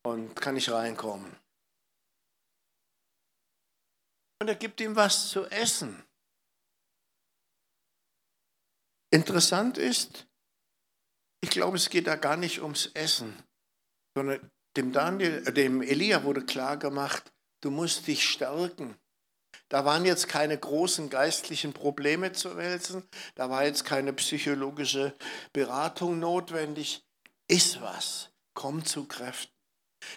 und 0.05 0.35
kann 0.35 0.57
ich 0.57 0.69
reinkommen. 0.69 1.35
Und 4.39 4.47
er 4.47 4.55
gibt 4.55 4.79
ihm 4.81 4.95
was 4.95 5.29
zu 5.29 5.45
essen. 5.45 6.05
Interessant 9.11 9.77
ist, 9.77 10.27
ich 11.41 11.49
glaube, 11.49 11.77
es 11.77 11.89
geht 11.89 12.05
da 12.05 12.15
gar 12.15 12.37
nicht 12.37 12.61
ums 12.61 12.87
Essen, 12.87 13.41
sondern 14.15 14.51
dem 14.75 14.91
Daniel, 14.91 15.47
äh, 15.47 15.53
dem 15.53 15.81
Elia 15.81 16.23
wurde 16.23 16.45
klar 16.45 16.77
gemacht, 16.77 17.33
du 17.61 17.71
musst 17.71 18.07
dich 18.07 18.27
stärken. 18.27 18.99
Da 19.75 19.83
waren 19.83 20.05
jetzt 20.05 20.29
keine 20.29 20.57
großen 20.57 21.09
geistlichen 21.09 21.73
Probleme 21.73 22.31
zu 22.31 22.55
wälzen, 22.55 23.03
da 23.35 23.49
war 23.49 23.65
jetzt 23.65 23.83
keine 23.83 24.13
psychologische 24.13 25.13
Beratung 25.51 26.17
notwendig. 26.17 27.03
Ist 27.49 27.81
was, 27.81 28.29
komm 28.53 28.85
zu 28.85 29.05
Kräften. 29.05 29.51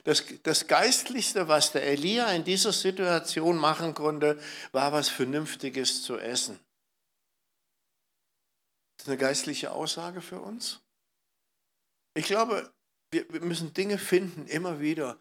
Das, 0.04 0.22
das 0.44 0.68
Geistlichste, 0.68 1.48
was 1.48 1.72
der 1.72 1.82
Elia 1.82 2.30
in 2.34 2.44
dieser 2.44 2.72
Situation 2.72 3.56
machen 3.56 3.94
konnte, 3.94 4.40
war 4.70 4.92
was 4.92 5.08
Vernünftiges 5.08 6.04
zu 6.04 6.18
essen. 6.18 6.60
Das 8.96 9.06
ist 9.06 9.08
eine 9.08 9.18
geistliche 9.18 9.72
Aussage 9.72 10.20
für 10.20 10.40
uns. 10.40 10.82
Ich 12.14 12.26
glaube, 12.26 12.72
wir, 13.10 13.28
wir 13.32 13.40
müssen 13.40 13.74
Dinge 13.74 13.98
finden, 13.98 14.46
immer 14.46 14.78
wieder. 14.78 15.20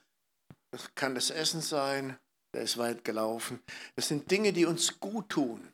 Das 0.70 0.94
kann 0.94 1.16
das 1.16 1.32
Essen 1.32 1.62
sein, 1.62 2.20
der 2.54 2.62
ist 2.62 2.78
weit 2.78 3.04
gelaufen. 3.04 3.62
Das 3.96 4.08
sind 4.08 4.30
Dinge, 4.32 4.54
die 4.54 4.66
uns 4.66 5.00
gut 5.00 5.30
tun. 5.30 5.68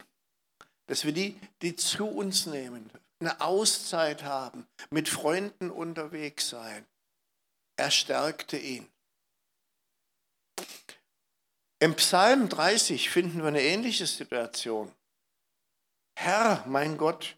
Dass 0.88 1.06
wir 1.06 1.14
die, 1.14 1.40
die 1.62 1.76
zu 1.76 2.06
uns 2.06 2.46
nehmen, 2.46 2.90
eine 3.20 3.40
Auszeit 3.42 4.24
haben, 4.24 4.68
mit 4.90 5.08
Freunden 5.08 5.72
unterwegs 5.72 6.50
sein. 6.50 6.86
Er 7.78 7.90
stärkte 7.90 8.58
ihn. 8.58 8.88
Im 11.80 11.96
Psalm 11.96 12.50
30 12.50 13.10
finden 13.10 13.40
wir 13.40 13.48
eine 13.48 13.62
ähnliche 13.62 14.08
Situation. 14.08 14.92
Herr, 16.16 16.64
mein 16.68 16.98
Gott, 16.98 17.36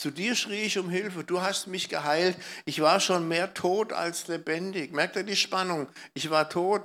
zu 0.00 0.10
dir 0.10 0.34
schrie 0.34 0.62
ich 0.62 0.78
um 0.78 0.88
Hilfe, 0.88 1.24
du 1.24 1.42
hast 1.42 1.66
mich 1.66 1.88
geheilt. 1.88 2.36
Ich 2.64 2.80
war 2.80 3.00
schon 3.00 3.28
mehr 3.28 3.52
tot 3.52 3.92
als 3.92 4.28
lebendig. 4.28 4.92
Merkt 4.92 5.16
ihr 5.16 5.24
die 5.24 5.36
Spannung? 5.36 5.88
Ich 6.14 6.30
war 6.30 6.48
tot, 6.48 6.84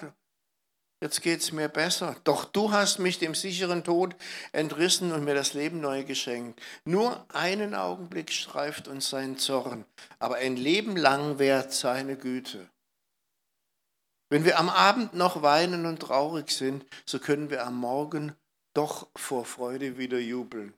jetzt 1.02 1.22
geht 1.22 1.42
es 1.42 1.52
mir 1.52 1.70
besser. 1.70 2.16
Doch 2.24 2.46
du 2.46 2.72
hast 2.72 3.00
mich 3.00 3.20
dem 3.20 3.36
sicheren 3.36 3.84
Tod 3.84 4.16
entrissen 4.52 5.12
und 5.12 5.24
mir 5.24 5.36
das 5.36 5.54
Leben 5.54 5.82
neu 5.82 6.04
geschenkt. 6.04 6.62
Nur 6.84 7.26
einen 7.34 7.76
Augenblick 7.76 8.32
streift 8.32 8.88
uns 8.88 9.10
sein 9.10 9.38
Zorn, 9.38 9.86
aber 10.20 10.36
ein 10.36 10.56
Leben 10.56 10.96
lang 10.96 11.40
währt 11.40 11.74
seine 11.74 12.16
Güte. 12.16 12.70
Wenn 14.30 14.44
wir 14.44 14.60
am 14.60 14.70
Abend 14.70 15.14
noch 15.14 15.44
weinen 15.44 15.86
und 15.86 16.00
traurig 16.00 16.50
sind, 16.50 16.86
so 17.06 17.20
können 17.20 17.50
wir 17.50 17.66
am 17.66 17.78
Morgen 17.78 18.36
doch 18.74 19.08
vor 19.16 19.46
Freude 19.46 19.98
wieder 19.98 20.20
jubeln. 20.20 20.74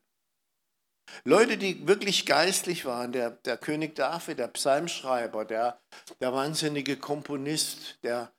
Leute, 1.24 1.58
die 1.58 1.88
wirklich 1.88 2.26
geistlich 2.26 2.86
waren, 2.86 3.14
der, 3.14 3.32
der 3.32 3.58
König 3.58 3.96
David, 3.96 4.40
der 4.40 4.50
Psalmschreiber, 4.50 5.46
der, 5.46 5.80
der 6.20 6.34
wahnsinnige 6.34 6.98
Komponist, 6.98 7.98
der 8.04 8.32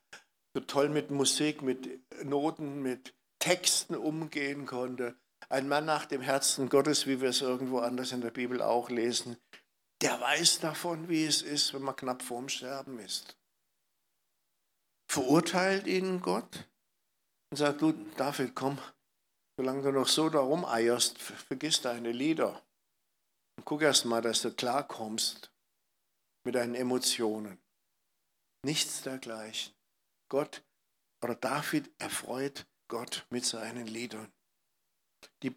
so 0.53 0.61
toll 0.61 0.89
mit 0.89 1.11
Musik, 1.11 1.61
mit 1.61 2.01
Noten, 2.23 2.81
mit 2.81 3.13
Texten 3.39 3.95
umgehen 3.95 4.65
konnte. 4.65 5.15
Ein 5.49 5.67
Mann 5.67 5.85
nach 5.85 6.05
dem 6.05 6.21
Herzen 6.21 6.69
Gottes, 6.69 7.07
wie 7.07 7.21
wir 7.21 7.29
es 7.29 7.41
irgendwo 7.41 7.79
anders 7.79 8.11
in 8.11 8.21
der 8.21 8.31
Bibel 8.31 8.61
auch 8.61 8.89
lesen, 8.89 9.37
der 10.01 10.19
weiß 10.19 10.59
davon, 10.59 11.09
wie 11.09 11.25
es 11.25 11.41
ist, 11.41 11.73
wenn 11.73 11.81
man 11.81 11.95
knapp 11.95 12.21
vorm 12.21 12.49
Sterben 12.49 12.99
ist. 12.99 13.37
Verurteilt 15.09 15.87
ihn 15.87 16.21
Gott 16.21 16.69
und 17.51 17.57
sagt, 17.57 17.81
du 17.81 17.93
David, 18.15 18.53
komm, 18.55 18.77
solange 19.57 19.81
du 19.81 19.91
noch 19.91 20.07
so 20.07 20.29
darum 20.29 20.65
eierst, 20.65 21.17
vergiss 21.17 21.81
deine 21.81 22.11
Lieder. 22.11 22.61
Und 23.57 23.65
guck 23.65 23.81
erst 23.81 24.05
mal, 24.05 24.21
dass 24.21 24.41
du 24.41 24.53
klarkommst 24.53 25.51
mit 26.45 26.55
deinen 26.55 26.75
Emotionen. 26.75 27.59
Nichts 28.63 29.01
dergleichen. 29.01 29.73
Gott 30.29 30.63
oder 31.21 31.35
David 31.35 31.91
erfreut 31.99 32.65
Gott 32.87 33.25
mit 33.29 33.45
seinen 33.45 33.87
Liedern. 33.87 34.31
Die 35.43 35.55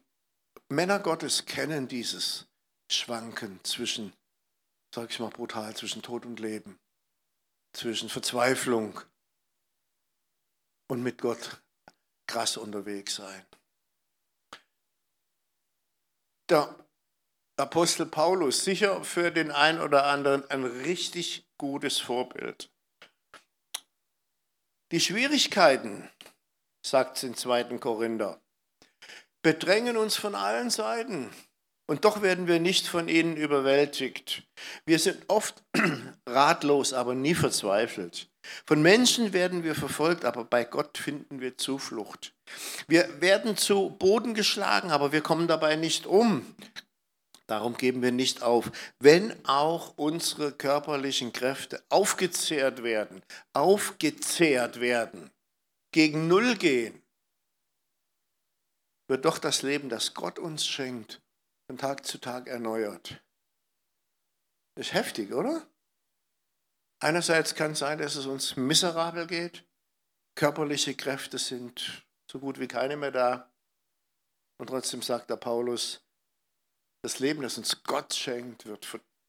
Männer 0.68 0.98
Gottes 0.98 1.46
kennen 1.46 1.86
dieses 1.86 2.48
Schwanken 2.90 3.62
zwischen, 3.64 4.12
sag 4.94 5.10
ich 5.10 5.20
mal 5.20 5.30
brutal, 5.30 5.76
zwischen 5.76 6.02
Tod 6.02 6.26
und 6.26 6.40
Leben, 6.40 6.80
zwischen 7.72 8.08
Verzweiflung 8.08 9.00
und 10.88 11.02
mit 11.02 11.20
Gott 11.20 11.62
krass 12.26 12.56
unterwegs 12.56 13.16
sein. 13.16 13.46
Der 16.48 16.74
Apostel 17.56 18.06
Paulus, 18.06 18.64
sicher 18.64 19.04
für 19.04 19.30
den 19.30 19.50
einen 19.50 19.80
oder 19.80 20.06
anderen 20.06 20.48
ein 20.50 20.64
richtig 20.64 21.46
gutes 21.58 21.98
Vorbild. 21.98 22.71
Die 24.92 25.00
Schwierigkeiten, 25.00 26.06
sagt 26.84 27.16
es 27.16 27.22
in 27.22 27.34
2. 27.34 27.78
Korinther, 27.78 28.38
bedrängen 29.40 29.96
uns 29.96 30.16
von 30.16 30.34
allen 30.34 30.68
Seiten. 30.68 31.30
Und 31.86 32.04
doch 32.04 32.20
werden 32.20 32.46
wir 32.46 32.60
nicht 32.60 32.86
von 32.86 33.08
ihnen 33.08 33.38
überwältigt. 33.38 34.42
Wir 34.84 34.98
sind 34.98 35.24
oft 35.28 35.64
ratlos, 36.28 36.92
aber 36.92 37.14
nie 37.14 37.34
verzweifelt. 37.34 38.28
Von 38.66 38.82
Menschen 38.82 39.32
werden 39.32 39.64
wir 39.64 39.74
verfolgt, 39.74 40.26
aber 40.26 40.44
bei 40.44 40.64
Gott 40.64 40.98
finden 40.98 41.40
wir 41.40 41.56
Zuflucht. 41.56 42.34
Wir 42.86 43.22
werden 43.22 43.56
zu 43.56 43.96
Boden 43.98 44.34
geschlagen, 44.34 44.90
aber 44.90 45.10
wir 45.10 45.22
kommen 45.22 45.48
dabei 45.48 45.76
nicht 45.76 46.04
um. 46.04 46.44
Darum 47.46 47.76
geben 47.76 48.02
wir 48.02 48.12
nicht 48.12 48.42
auf, 48.42 48.70
wenn 48.98 49.34
auch 49.46 49.96
unsere 49.96 50.52
körperlichen 50.52 51.32
Kräfte 51.32 51.82
aufgezehrt 51.88 52.82
werden, 52.82 53.22
aufgezehrt 53.52 54.80
werden, 54.80 55.30
gegen 55.92 56.28
Null 56.28 56.56
gehen, 56.56 57.02
wird 59.08 59.24
doch 59.24 59.38
das 59.38 59.62
Leben, 59.62 59.88
das 59.88 60.14
Gott 60.14 60.38
uns 60.38 60.66
schenkt, 60.66 61.20
von 61.66 61.76
Tag 61.78 62.06
zu 62.06 62.18
Tag 62.18 62.46
erneuert. 62.48 63.22
Ist 64.76 64.94
heftig, 64.94 65.32
oder? 65.32 65.66
Einerseits 67.00 67.54
kann 67.54 67.72
es 67.72 67.80
sein, 67.80 67.98
dass 67.98 68.16
es 68.16 68.26
uns 68.26 68.56
miserabel 68.56 69.26
geht, 69.26 69.66
körperliche 70.34 70.94
Kräfte 70.94 71.38
sind 71.38 72.06
so 72.30 72.38
gut 72.38 72.58
wie 72.58 72.68
keine 72.68 72.96
mehr 72.96 73.10
da. 73.10 73.52
Und 74.58 74.68
trotzdem 74.68 75.02
sagt 75.02 75.28
der 75.28 75.36
Paulus, 75.36 76.01
das 77.02 77.18
Leben, 77.18 77.42
das 77.42 77.58
uns 77.58 77.82
Gott 77.82 78.14
schenkt, 78.14 78.66
wird 78.66 78.86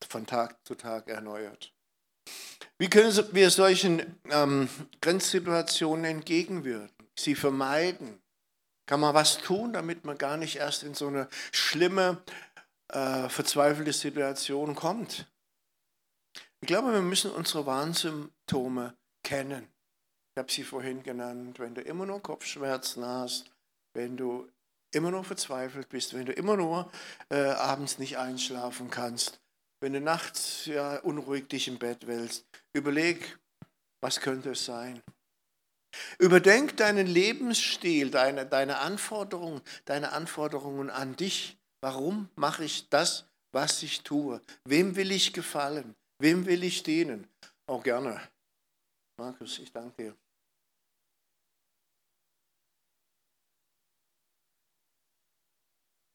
von 0.08 0.26
Tag 0.26 0.66
zu 0.66 0.76
Tag 0.76 1.10
erneuert. 1.10 1.74
Wie 2.78 2.90
können 2.90 3.14
wir 3.34 3.50
solchen 3.50 4.20
ähm, 4.30 4.70
Grenzsituationen 5.02 6.06
entgegenwirken, 6.06 7.08
sie 7.18 7.36
vermeiden? 7.36 8.22
Kann 8.86 9.00
man 9.00 9.14
was 9.14 9.38
tun, 9.38 9.74
damit 9.74 10.06
man 10.06 10.18
gar 10.18 10.38
nicht 10.38 10.58
erst 10.58 10.84
in 10.84 10.94
so 10.94 11.08
eine 11.08 11.30
schlimme, 11.52 12.22
äh, 12.90 13.30
verzweifelte 13.30 13.94
Situation 13.94 14.76
kommt? 14.76 15.26
Ich 16.62 16.68
glaube, 16.68 16.94
wir 16.94 17.02
müssen 17.02 17.32
unsere 17.32 17.66
Warnsymptome 17.66 18.96
kennen. 19.24 19.68
Ich 20.36 20.40
habe 20.40 20.52
sie 20.52 20.64
vorhin 20.64 21.04
genannt. 21.04 21.60
Wenn 21.60 21.76
du 21.76 21.82
immer 21.82 22.06
nur 22.06 22.22
Kopfschmerzen 22.22 23.06
hast, 23.06 23.52
wenn 23.94 24.18
du 24.18 24.50
immer 24.96 25.12
nur 25.12 25.24
verzweifelt 25.24 25.90
bist, 25.90 26.14
wenn 26.14 26.26
du 26.26 26.34
immer 26.34 26.58
nur 26.58 26.92
äh, 27.30 27.38
abends 27.38 28.00
nicht 28.00 28.18
einschlafen 28.18 28.90
kannst, 28.90 29.40
wenn 29.82 29.94
du 29.94 30.02
nachts 30.02 30.66
ja, 30.66 30.98
unruhig 31.00 31.48
dich 31.48 31.68
im 31.68 31.78
Bett 31.78 32.08
wälzt, 32.08 32.46
überleg, 32.74 33.38
was 34.02 34.20
könnte 34.20 34.52
es 34.52 34.66
sein? 34.66 35.02
Überdenk 36.18 36.78
deinen 36.78 37.08
Lebensstil, 37.08 38.10
deine, 38.10 38.46
deine 38.46 38.80
Anforderungen, 38.80 39.62
deine 39.86 40.12
Anforderungen 40.12 40.90
an 40.90 41.16
dich. 41.16 41.58
Warum 41.82 42.30
mache 42.36 42.64
ich 42.64 42.90
das, 42.90 43.26
was 43.52 43.84
ich 43.84 44.02
tue? 44.02 44.42
Wem 44.66 44.96
will 44.96 45.12
ich 45.12 45.34
gefallen? 45.34 45.96
Wem 46.20 46.46
will 46.46 46.64
ich 46.64 46.84
dienen? 46.84 47.28
Auch 47.68 47.84
gerne. 47.84 48.22
Markus, 49.18 49.60
ich 49.60 49.72
danke 49.72 50.04
dir. 50.04 50.23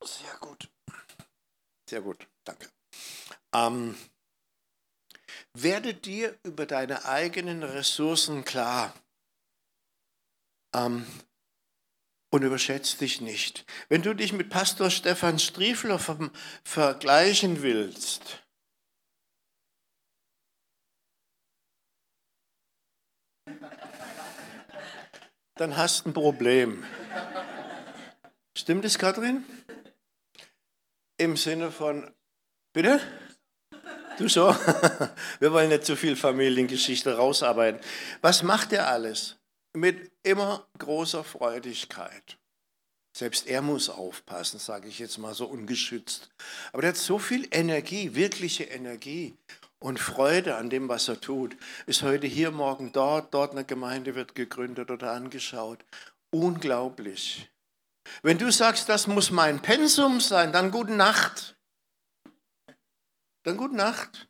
Sehr 0.09 0.37
gut. 0.41 0.71
Sehr 1.89 2.01
gut, 2.01 2.27
danke. 2.45 2.69
Ähm, 3.53 3.97
werde 5.53 5.93
dir 5.93 6.39
über 6.43 6.65
deine 6.65 7.05
eigenen 7.05 7.63
Ressourcen 7.63 8.45
klar 8.45 8.95
ähm, 10.75 11.07
und 12.31 12.43
überschätze 12.43 12.99
dich 12.99 13.21
nicht. 13.21 13.67
Wenn 13.89 14.03
du 14.03 14.15
dich 14.15 14.33
mit 14.33 14.49
Pastor 14.49 14.91
Stefan 14.91 15.39
Striefler 15.39 16.01
vergleichen 16.65 17.63
willst, 17.63 18.43
dann 25.57 25.77
hast 25.77 26.05
du 26.05 26.11
ein 26.11 26.13
Problem. 26.15 26.85
Stimmt 28.57 28.85
es, 28.85 28.99
Kathrin? 28.99 29.45
Im 31.21 31.37
Sinne 31.37 31.73
von, 31.73 32.09
bitte? 32.73 33.01
Du 34.19 34.29
so? 34.29 34.55
Wir 35.41 35.53
wollen 35.53 35.69
nicht 35.69 35.85
zu 35.85 35.97
viel 35.97 36.15
Familiengeschichte 36.15 37.17
rausarbeiten. 37.17 37.81
Was 38.21 38.45
macht 38.45 38.73
er 38.73 38.89
alles? 38.89 39.37
Mit 39.73 40.13
immer 40.23 40.65
großer 40.79 41.25
Freudigkeit. 41.25 42.39
Selbst 43.17 43.49
er 43.49 43.63
muss 43.63 43.91
aufpassen, 43.91 44.61
sage 44.61 44.87
ich 44.87 45.01
jetzt 45.01 45.19
mal 45.19 45.35
so 45.35 45.47
ungeschützt. 45.47 46.31
Aber 46.73 46.85
er 46.85 46.91
hat 46.91 46.97
so 46.97 47.19
viel 47.19 47.49
Energie, 47.51 48.15
wirkliche 48.15 48.65
Energie 48.65 49.37
und 49.81 49.99
Freude 49.99 50.55
an 50.55 50.71
dem, 50.71 50.89
was 50.89 51.09
er 51.09 51.21
tut. 51.21 51.57
Ist 51.87 52.03
heute 52.03 52.29
hier, 52.29 52.53
morgen 52.53 52.93
dort, 52.93 53.35
dort 53.35 53.53
eine 53.53 53.65
Gemeinde 53.65 54.15
wird 54.15 54.37
gegründet 54.37 54.93
oder 54.93 55.11
angeschaut. 55.11 55.85
Unglaublich. 56.31 57.51
Wenn 58.23 58.39
du 58.39 58.51
sagst, 58.51 58.89
das 58.89 59.07
muss 59.07 59.31
mein 59.31 59.61
Pensum 59.61 60.21
sein, 60.21 60.53
dann 60.53 60.71
gute 60.71 60.93
Nacht. 60.93 61.57
Dann 63.43 63.57
gute 63.57 63.77
Nacht. 63.77 64.29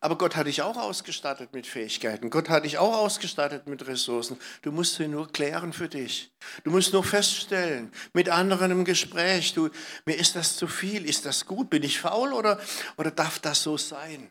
Aber 0.00 0.16
Gott 0.16 0.36
hat 0.36 0.46
dich 0.46 0.62
auch 0.62 0.76
ausgestattet 0.76 1.52
mit 1.52 1.66
Fähigkeiten. 1.66 2.30
Gott 2.30 2.48
hat 2.48 2.64
dich 2.64 2.78
auch 2.78 2.94
ausgestattet 2.94 3.66
mit 3.66 3.86
Ressourcen. 3.88 4.38
Du 4.62 4.70
musst 4.70 4.94
sie 4.94 5.08
nur 5.08 5.32
klären 5.32 5.72
für 5.72 5.88
dich. 5.88 6.32
Du 6.62 6.70
musst 6.70 6.92
nur 6.92 7.02
feststellen, 7.02 7.90
mit 8.12 8.28
anderen 8.28 8.70
im 8.70 8.84
Gespräch, 8.84 9.54
du, 9.54 9.70
mir 10.04 10.14
ist 10.14 10.36
das 10.36 10.56
zu 10.56 10.68
viel, 10.68 11.04
ist 11.04 11.26
das 11.26 11.46
gut, 11.46 11.68
bin 11.68 11.82
ich 11.82 12.00
faul 12.00 12.32
oder, 12.32 12.60
oder 12.96 13.10
darf 13.10 13.40
das 13.40 13.62
so 13.62 13.76
sein? 13.76 14.30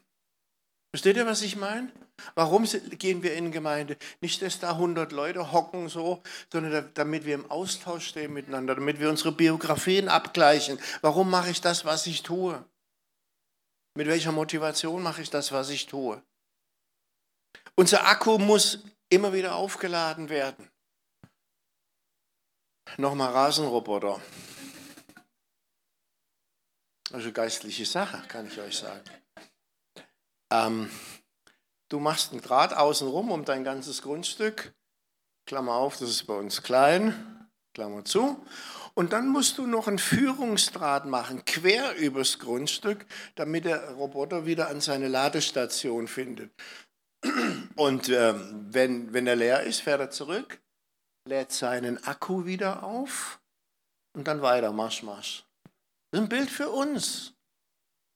Versteht 0.91 1.17
ihr, 1.17 1.25
was 1.25 1.41
ich 1.41 1.55
meine? 1.55 1.91
Warum 2.33 2.63
gehen 2.63 3.21
wir 3.21 3.33
in 3.35 3.51
Gemeinde? 3.51 3.97
Nicht, 4.21 4.41
dass 4.41 4.59
da 4.59 4.71
100 4.71 5.11
Leute 5.11 5.51
hocken 5.51 5.89
so, 5.89 6.23
sondern 6.51 6.89
damit 6.93 7.25
wir 7.25 7.35
im 7.35 7.51
Austausch 7.51 8.07
stehen 8.07 8.33
miteinander, 8.33 8.75
damit 8.75 8.99
wir 8.99 9.09
unsere 9.09 9.31
Biografien 9.31 10.09
abgleichen. 10.09 10.79
Warum 11.01 11.29
mache 11.29 11.51
ich 11.51 11.61
das, 11.61 11.85
was 11.85 12.07
ich 12.07 12.23
tue? 12.23 12.63
Mit 13.95 14.07
welcher 14.07 14.31
Motivation 14.31 15.03
mache 15.03 15.21
ich 15.21 15.29
das, 15.29 15.51
was 15.51 15.69
ich 15.69 15.85
tue? 15.85 16.21
Unser 17.75 18.07
Akku 18.07 18.37
muss 18.37 18.79
immer 19.09 19.33
wieder 19.33 19.55
aufgeladen 19.55 20.29
werden. 20.29 20.69
Nochmal 22.97 23.31
Rasenroboter. 23.31 24.19
Also 27.11 27.31
geistliche 27.31 27.85
Sache, 27.85 28.23
kann 28.27 28.47
ich 28.47 28.59
euch 28.59 28.77
sagen. 28.77 29.03
Ähm, 30.65 30.89
du 31.89 31.99
machst 31.99 32.31
einen 32.31 32.41
Draht 32.41 32.73
außenrum 32.73 33.31
um 33.31 33.45
dein 33.45 33.63
ganzes 33.63 34.01
Grundstück. 34.01 34.73
Klammer 35.45 35.73
auf, 35.73 35.97
das 35.97 36.09
ist 36.09 36.27
bei 36.27 36.35
uns 36.35 36.63
klein. 36.63 37.37
Klammer 37.77 38.03
zu. 38.03 38.43
Und 38.95 39.13
dann 39.13 39.27
musst 39.27 39.59
du 39.59 39.67
noch 39.67 39.87
einen 39.87 39.99
Führungsdraht 39.99 41.05
machen, 41.05 41.45
quer 41.45 41.95
übers 41.95 42.39
Grundstück, 42.39 43.05
damit 43.35 43.65
der 43.65 43.91
Roboter 43.91 44.47
wieder 44.47 44.69
an 44.69 44.81
seine 44.81 45.07
Ladestation 45.07 46.07
findet. 46.07 46.51
Und 47.75 48.09
ähm, 48.09 48.65
wenn, 48.71 49.13
wenn 49.13 49.27
er 49.27 49.35
leer 49.35 49.61
ist, 49.61 49.81
fährt 49.81 49.99
er 49.99 50.09
zurück, 50.09 50.59
lädt 51.25 51.51
seinen 51.51 52.03
Akku 52.03 52.45
wieder 52.45 52.81
auf 52.81 53.39
und 54.13 54.27
dann 54.27 54.41
weiter, 54.41 54.71
Marsch, 54.71 55.03
Marsch. 55.03 55.45
Das 56.09 56.19
ist 56.19 56.25
ein 56.25 56.29
Bild 56.29 56.49
für 56.49 56.69
uns. 56.69 57.36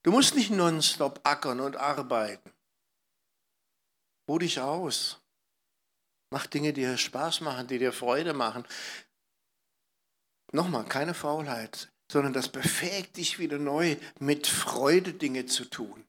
Du 0.04 0.12
musst 0.12 0.36
nicht 0.36 0.50
nonstop 0.50 1.20
ackern 1.24 1.60
und 1.60 1.76
arbeiten. 1.76 2.52
Ruh 4.28 4.40
dich 4.40 4.60
aus. 4.60 5.20
Mach 6.32 6.48
Dinge, 6.48 6.74
die 6.74 6.82
dir 6.82 6.98
Spaß 6.98 7.42
machen, 7.42 7.68
die 7.68 7.78
dir 7.78 7.94
Freude 7.94 8.34
machen. 8.34 8.66
Nochmal, 10.54 10.86
keine 10.86 11.14
Faulheit, 11.14 11.92
sondern 12.12 12.34
das 12.34 12.50
befähigt 12.50 13.18
dich 13.18 13.40
wieder 13.40 13.58
neu, 13.58 13.98
mit 14.20 14.48
Freude 14.48 15.14
Dinge 15.14 15.46
zu 15.46 15.66
tun. 15.66 16.06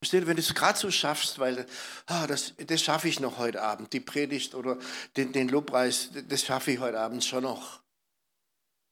Versteht, 0.00 0.26
wenn 0.26 0.36
du 0.36 0.42
es 0.42 0.54
gerade 0.54 0.78
so 0.78 0.90
schaffst, 0.90 1.38
weil 1.38 1.66
ah, 2.06 2.26
das, 2.26 2.54
das 2.58 2.82
schaffe 2.82 3.08
ich 3.08 3.20
noch 3.20 3.38
heute 3.38 3.62
Abend, 3.62 3.92
die 3.92 4.00
Predigt 4.00 4.54
oder 4.54 4.78
den, 5.16 5.32
den 5.32 5.48
Lobpreis, 5.48 6.10
das 6.28 6.42
schaffe 6.42 6.72
ich 6.72 6.78
heute 6.78 7.00
Abend 7.00 7.24
schon 7.24 7.44
noch. 7.44 7.83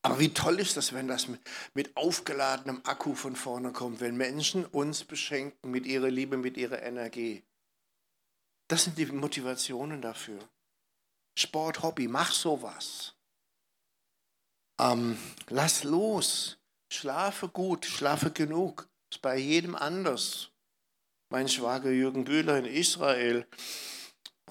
Aber 0.02 0.18
wie 0.18 0.34
toll 0.34 0.58
ist 0.58 0.76
das, 0.76 0.92
wenn 0.92 1.06
das 1.06 1.28
mit, 1.28 1.96
aufgeladenem 1.96 2.80
Akku 2.84 3.14
von 3.14 3.36
vorne 3.36 3.72
kommt, 3.72 4.00
wenn 4.00 4.16
Menschen 4.16 4.66
uns 4.66 5.04
beschenken 5.04 5.70
mit 5.70 5.86
ihrer 5.86 6.10
Liebe, 6.10 6.36
mit 6.36 6.56
ihrer 6.56 6.82
Energie. 6.82 7.44
Das 8.68 8.84
sind 8.84 8.98
die 8.98 9.06
Motivationen 9.06 10.02
dafür. 10.02 10.40
Sport, 11.38 11.82
Hobby, 11.82 12.08
mach 12.08 12.32
sowas. 12.32 13.14
Ähm, 14.80 15.16
lass 15.48 15.84
los. 15.84 16.58
Schlafe 16.92 17.48
gut, 17.48 17.86
schlafe 17.86 18.32
genug. 18.32 18.88
Ist 19.10 19.22
bei 19.22 19.36
jedem 19.36 19.76
anders. 19.76 20.50
Mein 21.30 21.48
Schwager 21.48 21.90
Jürgen 21.90 22.24
Bühler 22.24 22.58
in 22.58 22.66
Israel, 22.66 23.46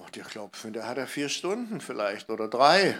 oh, 0.00 0.06
glaube, 0.10 0.72
der 0.72 0.86
hat 0.88 0.98
er 0.98 1.06
vier 1.06 1.28
Stunden 1.28 1.80
vielleicht 1.80 2.30
oder 2.30 2.48
drei. 2.48 2.98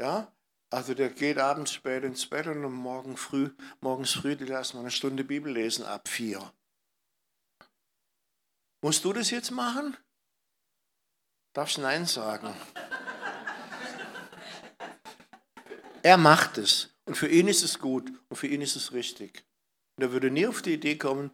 Ja, 0.00 0.32
also 0.70 0.94
der 0.94 1.10
geht 1.10 1.38
abends 1.38 1.72
spät 1.72 2.04
ins 2.04 2.26
Bett 2.26 2.46
und 2.46 2.62
morgen 2.72 3.16
früh, 3.16 3.50
morgens 3.80 4.12
früh, 4.12 4.36
die 4.36 4.44
lassen 4.44 4.76
wir 4.76 4.80
eine 4.80 4.90
Stunde 4.90 5.24
Bibel 5.24 5.52
lesen 5.52 5.84
ab 5.84 6.08
vier. 6.08 6.52
Musst 8.82 9.04
du 9.04 9.12
das 9.12 9.30
jetzt 9.30 9.50
machen? 9.50 9.96
Darfst 11.54 11.78
Nein 11.78 12.06
sagen? 12.06 12.54
Er 16.02 16.18
macht 16.18 16.58
es. 16.58 16.90
Und 17.06 17.16
für 17.16 17.28
ihn 17.28 17.48
ist 17.48 17.62
es 17.62 17.78
gut 17.78 18.12
und 18.28 18.36
für 18.36 18.46
ihn 18.46 18.60
ist 18.60 18.76
es 18.76 18.92
richtig. 18.92 19.44
Und 19.96 20.04
er 20.04 20.12
würde 20.12 20.30
nie 20.30 20.46
auf 20.46 20.62
die 20.62 20.74
Idee 20.74 20.98
kommen, 20.98 21.30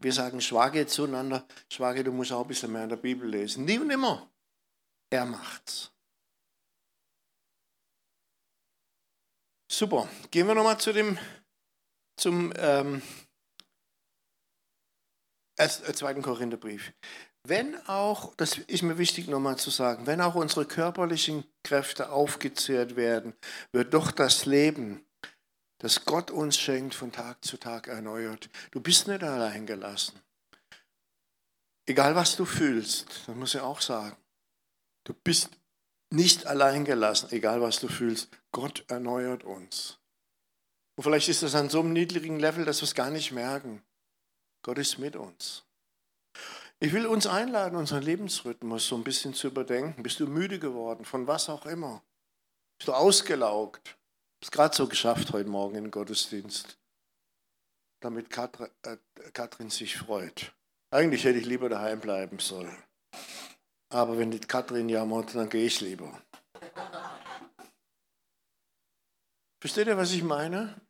wir 0.00 0.12
sagen 0.12 0.40
Schwager 0.40 0.86
zueinander, 0.86 1.46
Schwager, 1.70 2.02
du 2.02 2.12
musst 2.12 2.32
auch 2.32 2.42
ein 2.42 2.48
bisschen 2.48 2.72
mehr 2.72 2.84
in 2.84 2.88
der 2.88 2.96
Bibel 2.96 3.28
lesen. 3.28 3.64
Nie 3.64 3.78
und 3.78 3.90
immer. 3.90 4.30
Er 5.10 5.26
macht's. 5.26 5.91
Super. 9.72 10.06
Gehen 10.30 10.46
wir 10.46 10.54
nochmal 10.54 10.78
zu 10.78 10.92
dem, 10.92 11.18
zum 12.18 12.52
ähm, 12.56 13.00
äh, 15.56 15.66
zweiten 15.66 16.20
Korintherbrief. 16.20 16.92
Wenn 17.48 17.74
auch, 17.88 18.34
das 18.36 18.58
ist 18.58 18.82
mir 18.82 18.98
wichtig 18.98 19.28
nochmal 19.28 19.56
zu 19.56 19.70
sagen, 19.70 20.06
wenn 20.06 20.20
auch 20.20 20.34
unsere 20.34 20.66
körperlichen 20.66 21.44
Kräfte 21.64 22.12
aufgezehrt 22.12 22.96
werden, 22.96 23.32
wird 23.72 23.94
doch 23.94 24.10
das 24.10 24.44
Leben, 24.44 25.06
das 25.78 26.04
Gott 26.04 26.30
uns 26.30 26.58
schenkt, 26.58 26.94
von 26.94 27.10
Tag 27.10 27.42
zu 27.42 27.56
Tag 27.56 27.88
erneuert. 27.88 28.50
Du 28.72 28.80
bist 28.80 29.08
nicht 29.08 29.22
allein 29.22 29.64
gelassen. 29.64 30.20
Egal 31.88 32.14
was 32.14 32.36
du 32.36 32.44
fühlst, 32.44 33.26
das 33.26 33.34
muss 33.34 33.54
ich 33.54 33.60
auch 33.62 33.80
sagen. 33.80 34.18
Du 35.04 35.14
bist 35.14 35.48
nicht 36.12 36.46
allein 36.46 36.84
gelassen, 36.84 37.28
egal 37.32 37.60
was 37.60 37.80
du 37.80 37.88
fühlst. 37.88 38.28
Gott 38.52 38.84
erneuert 38.88 39.44
uns. 39.44 39.98
Und 40.96 41.04
vielleicht 41.04 41.28
ist 41.28 41.42
das 41.42 41.54
an 41.54 41.70
so 41.70 41.80
einem 41.80 41.92
niedrigen 41.92 42.38
Level, 42.38 42.64
dass 42.64 42.80
wir 42.80 42.84
es 42.84 42.94
gar 42.94 43.10
nicht 43.10 43.32
merken. 43.32 43.82
Gott 44.62 44.78
ist 44.78 44.98
mit 44.98 45.16
uns. 45.16 45.64
Ich 46.80 46.92
will 46.92 47.06
uns 47.06 47.26
einladen, 47.26 47.76
unseren 47.76 48.02
Lebensrhythmus 48.02 48.88
so 48.88 48.96
ein 48.96 49.04
bisschen 49.04 49.34
zu 49.34 49.46
überdenken. 49.46 50.02
Bist 50.02 50.20
du 50.20 50.26
müde 50.26 50.58
geworden, 50.58 51.04
von 51.04 51.26
was 51.26 51.48
auch 51.48 51.64
immer? 51.64 52.02
Bist 52.78 52.88
du 52.88 52.92
ausgelaugt? 52.92 53.96
Es 54.40 54.50
gerade 54.50 54.74
so 54.74 54.88
geschafft 54.88 55.32
heute 55.32 55.48
Morgen 55.48 55.76
im 55.76 55.90
Gottesdienst, 55.92 56.76
damit 58.00 58.30
Katrin, 58.30 58.68
äh, 58.82 58.96
Katrin 59.32 59.70
sich 59.70 59.96
freut. 59.96 60.52
Eigentlich 60.90 61.24
hätte 61.24 61.38
ich 61.38 61.46
lieber 61.46 61.68
daheim 61.68 62.00
bleiben 62.00 62.40
sollen. 62.40 62.76
Aber 63.92 64.16
wenn 64.16 64.30
die 64.30 64.40
Katrin 64.40 64.88
jammert, 64.88 65.34
dann 65.34 65.50
gehe 65.50 65.66
ich 65.66 65.82
lieber. 65.82 66.18
Versteht 69.60 69.86
ihr, 69.86 69.98
was 69.98 70.12
ich 70.12 70.22
meine? 70.22 70.80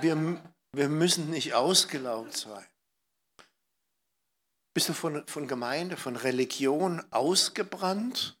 Wir, 0.00 0.42
wir 0.72 0.88
müssen 0.88 1.28
nicht 1.28 1.52
ausgelaugt 1.52 2.34
sein. 2.34 2.66
Bist 4.74 4.88
du 4.88 4.94
von, 4.94 5.26
von 5.26 5.46
Gemeinde, 5.46 5.98
von 5.98 6.16
Religion 6.16 7.04
ausgebrannt? 7.10 8.38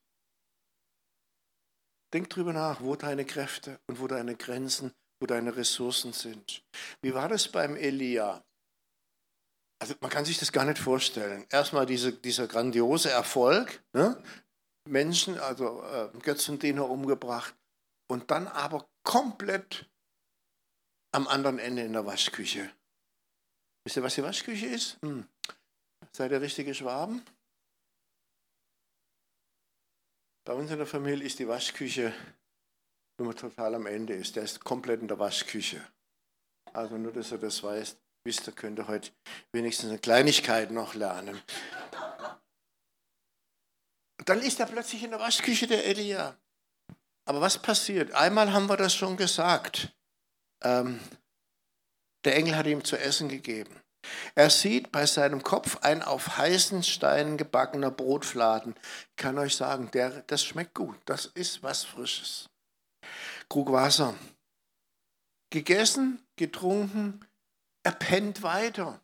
Denk 2.14 2.30
drüber 2.30 2.54
nach, 2.54 2.80
wo 2.80 2.96
deine 2.96 3.26
Kräfte 3.26 3.78
und 3.86 4.00
wo 4.00 4.06
deine 4.06 4.36
Grenzen, 4.36 4.92
wo 5.20 5.26
deine 5.26 5.54
Ressourcen 5.54 6.14
sind. 6.14 6.64
Wie 7.02 7.12
war 7.12 7.28
das 7.28 7.46
beim 7.46 7.76
Elia? 7.76 8.42
Also 9.82 9.96
man 10.00 10.10
kann 10.10 10.24
sich 10.24 10.38
das 10.38 10.52
gar 10.52 10.64
nicht 10.64 10.78
vorstellen. 10.78 11.44
Erstmal 11.50 11.86
diese, 11.86 12.12
dieser 12.12 12.46
grandiose 12.46 13.10
Erfolg, 13.10 13.82
ne? 13.92 14.22
Menschen, 14.88 15.40
also 15.40 15.82
äh, 15.82 16.08
Götzendiener 16.20 16.88
umgebracht 16.88 17.52
und 18.08 18.30
dann 18.30 18.46
aber 18.46 18.88
komplett 19.02 19.90
am 21.10 21.26
anderen 21.26 21.58
Ende 21.58 21.82
in 21.82 21.94
der 21.94 22.06
Waschküche. 22.06 22.72
Wisst 23.84 23.96
ihr, 23.96 24.04
was 24.04 24.14
die 24.14 24.22
Waschküche 24.22 24.66
ist? 24.66 25.02
Hm. 25.02 25.26
Seid 26.12 26.30
ihr 26.30 26.40
richtige 26.40 26.76
Schwaben? 26.76 27.24
Bei 30.46 30.52
uns 30.52 30.70
in 30.70 30.78
der 30.78 30.86
Familie 30.86 31.26
ist 31.26 31.40
die 31.40 31.48
Waschküche, 31.48 32.14
wenn 33.18 33.26
man 33.26 33.34
total 33.34 33.74
am 33.74 33.86
Ende 33.86 34.14
ist, 34.14 34.36
der 34.36 34.44
ist 34.44 34.62
komplett 34.62 35.00
in 35.00 35.08
der 35.08 35.18
Waschküche. 35.18 35.84
Also 36.72 36.96
nur, 36.98 37.12
dass 37.12 37.32
ihr 37.32 37.38
das 37.38 37.60
weißt, 37.64 38.01
wisst 38.24 38.46
ihr, 38.46 38.52
könnt 38.52 38.78
ihr 38.78 38.88
heute 38.88 39.10
wenigstens 39.52 39.90
eine 39.90 39.98
Kleinigkeit 39.98 40.70
noch 40.70 40.94
lernen. 40.94 41.40
Dann 44.24 44.40
ist 44.40 44.60
er 44.60 44.66
plötzlich 44.66 45.02
in 45.02 45.10
der 45.10 45.20
Waschküche, 45.20 45.66
der 45.66 45.84
Elia. 45.84 46.36
Aber 47.24 47.40
was 47.40 47.58
passiert? 47.58 48.12
Einmal 48.12 48.52
haben 48.52 48.68
wir 48.68 48.76
das 48.76 48.94
schon 48.94 49.16
gesagt. 49.16 49.92
Ähm, 50.62 51.00
der 52.24 52.36
Engel 52.36 52.56
hat 52.56 52.66
ihm 52.66 52.84
zu 52.84 52.96
essen 52.96 53.28
gegeben. 53.28 53.82
Er 54.34 54.50
sieht 54.50 54.90
bei 54.90 55.06
seinem 55.06 55.42
Kopf 55.42 55.78
ein 55.82 56.02
auf 56.02 56.36
heißen 56.36 56.82
Steinen 56.82 57.36
gebackener 57.36 57.90
Brotfladen. 57.90 58.74
Ich 59.10 59.16
kann 59.16 59.38
euch 59.38 59.56
sagen, 59.56 59.90
der, 59.92 60.22
das 60.22 60.44
schmeckt 60.44 60.74
gut. 60.74 60.98
Das 61.04 61.26
ist 61.26 61.62
was 61.62 61.84
Frisches. 61.84 62.48
Krug 63.48 63.70
Wasser. 63.70 64.14
Gegessen, 65.50 66.24
getrunken, 66.36 67.20
er 67.82 67.92
pennt 67.92 68.42
weiter. 68.42 69.00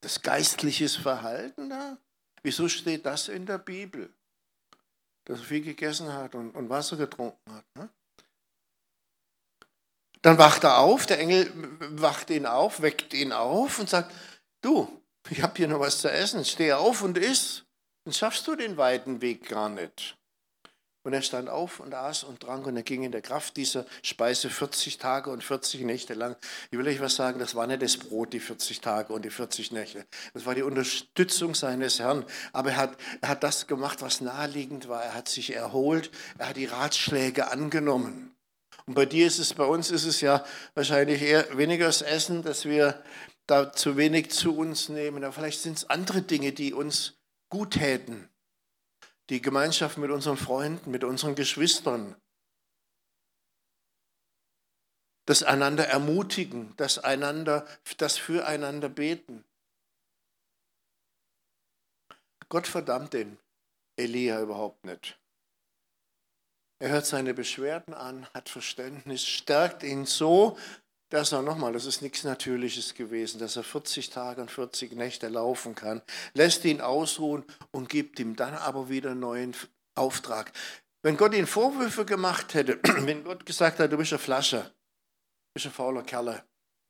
Das 0.00 0.22
geistliche 0.22 0.88
Verhalten 0.88 1.70
da? 1.70 1.98
Wieso 2.42 2.68
steht 2.68 3.06
das 3.06 3.28
in 3.28 3.46
der 3.46 3.58
Bibel? 3.58 4.12
Dass 5.24 5.40
er 5.40 5.44
viel 5.44 5.62
gegessen 5.62 6.12
hat 6.12 6.34
und, 6.34 6.52
und 6.52 6.68
Wasser 6.68 6.96
getrunken 6.96 7.52
hat. 7.52 7.64
Ne? 7.74 7.88
Dann 10.22 10.38
wacht 10.38 10.64
er 10.64 10.78
auf, 10.78 11.06
der 11.06 11.18
Engel 11.18 11.50
wacht 12.00 12.30
ihn 12.30 12.46
auf, 12.46 12.82
weckt 12.82 13.14
ihn 13.14 13.32
auf 13.32 13.78
und 13.78 13.88
sagt, 13.88 14.12
du, 14.60 15.02
ich 15.28 15.42
habe 15.42 15.54
hier 15.56 15.68
noch 15.68 15.80
was 15.80 16.00
zu 16.00 16.10
essen, 16.10 16.44
steh 16.44 16.72
auf 16.72 17.02
und 17.02 17.18
iss. 17.18 17.64
Dann 18.04 18.12
schaffst 18.12 18.46
du 18.46 18.54
den 18.54 18.76
weiten 18.76 19.20
Weg 19.20 19.48
gar 19.48 19.68
nicht. 19.68 20.16
Und 21.06 21.12
er 21.12 21.22
stand 21.22 21.48
auf 21.48 21.78
und 21.78 21.94
aß 21.94 22.24
und 22.24 22.40
trank 22.40 22.66
und 22.66 22.76
er 22.76 22.82
ging 22.82 23.04
in 23.04 23.12
der 23.12 23.22
Kraft 23.22 23.56
dieser 23.56 23.86
Speise 24.02 24.50
40 24.50 24.98
Tage 24.98 25.30
und 25.30 25.44
40 25.44 25.82
Nächte 25.82 26.14
lang. 26.14 26.34
Ich 26.72 26.78
will 26.78 26.88
euch 26.88 27.00
was 27.00 27.14
sagen, 27.14 27.38
das 27.38 27.54
war 27.54 27.68
nicht 27.68 27.80
das 27.80 27.96
Brot, 27.96 28.32
die 28.32 28.40
40 28.40 28.80
Tage 28.80 29.12
und 29.12 29.24
die 29.24 29.30
40 29.30 29.70
Nächte. 29.70 30.04
Das 30.34 30.46
war 30.46 30.56
die 30.56 30.64
Unterstützung 30.64 31.54
seines 31.54 32.00
Herrn. 32.00 32.24
Aber 32.52 32.70
er 32.70 32.76
hat, 32.78 32.96
er 33.20 33.28
hat 33.28 33.44
das 33.44 33.68
gemacht, 33.68 34.02
was 34.02 34.20
naheliegend 34.20 34.88
war. 34.88 35.04
Er 35.04 35.14
hat 35.14 35.28
sich 35.28 35.54
erholt, 35.54 36.10
er 36.38 36.48
hat 36.48 36.56
die 36.56 36.64
Ratschläge 36.64 37.52
angenommen. 37.52 38.34
Und 38.86 38.94
bei 38.94 39.06
dir 39.06 39.28
ist 39.28 39.38
es, 39.38 39.54
bei 39.54 39.64
uns 39.64 39.92
ist 39.92 40.06
es 40.06 40.20
ja 40.20 40.44
wahrscheinlich 40.74 41.22
eher 41.22 41.56
weniger 41.56 41.86
das 41.86 42.02
Essen, 42.02 42.42
dass 42.42 42.64
wir 42.64 43.00
da 43.46 43.72
zu 43.72 43.96
wenig 43.96 44.32
zu 44.32 44.56
uns 44.56 44.88
nehmen. 44.88 45.22
Aber 45.22 45.32
vielleicht 45.32 45.62
sind 45.62 45.78
es 45.78 45.88
andere 45.88 46.22
Dinge, 46.22 46.50
die 46.50 46.74
uns 46.74 47.14
gut 47.48 47.74
täten. 47.74 48.28
Die 49.30 49.42
Gemeinschaft 49.42 49.98
mit 49.98 50.10
unseren 50.10 50.36
Freunden, 50.36 50.90
mit 50.90 51.04
unseren 51.04 51.34
Geschwistern. 51.34 52.16
das 55.26 55.42
einander 55.42 55.86
ermutigen, 55.88 56.72
das 56.76 56.98
einander, 56.98 57.66
das 57.98 58.16
füreinander 58.16 58.88
beten. 58.88 59.44
Gott 62.48 62.68
verdammt 62.68 63.12
den 63.12 63.36
Elia 63.96 64.40
überhaupt 64.40 64.84
nicht. 64.84 65.18
Er 66.78 66.90
hört 66.90 67.06
seine 67.06 67.34
Beschwerden 67.34 67.92
an, 67.92 68.26
hat 68.34 68.48
Verständnis, 68.48 69.26
stärkt 69.26 69.82
ihn 69.82 70.06
so, 70.06 70.56
dass 71.08 71.32
er 71.32 71.42
nochmal, 71.42 71.72
das 71.72 71.86
ist 71.86 72.02
nichts 72.02 72.24
Natürliches 72.24 72.94
gewesen, 72.94 73.38
dass 73.38 73.56
er 73.56 73.62
40 73.62 74.10
Tage 74.10 74.40
und 74.40 74.50
40 74.50 74.92
Nächte 74.92 75.28
laufen 75.28 75.74
kann, 75.74 76.02
lässt 76.34 76.64
ihn 76.64 76.80
ausruhen 76.80 77.44
und 77.70 77.88
gibt 77.88 78.18
ihm 78.18 78.36
dann 78.36 78.54
aber 78.54 78.88
wieder 78.88 79.12
einen 79.12 79.20
neuen 79.20 79.56
Auftrag. 79.94 80.52
Wenn 81.02 81.16
Gott 81.16 81.34
ihm 81.34 81.46
Vorwürfe 81.46 82.04
gemacht 82.04 82.54
hätte, 82.54 82.80
wenn 83.06 83.24
Gott 83.24 83.46
gesagt 83.46 83.78
hat, 83.78 83.92
du 83.92 83.96
bist 83.96 84.12
eine 84.12 84.18
Flasche, 84.18 84.62
du 84.62 85.54
bist 85.54 85.66
ein 85.66 85.72
fauler 85.72 86.02
Kerle, 86.02 86.42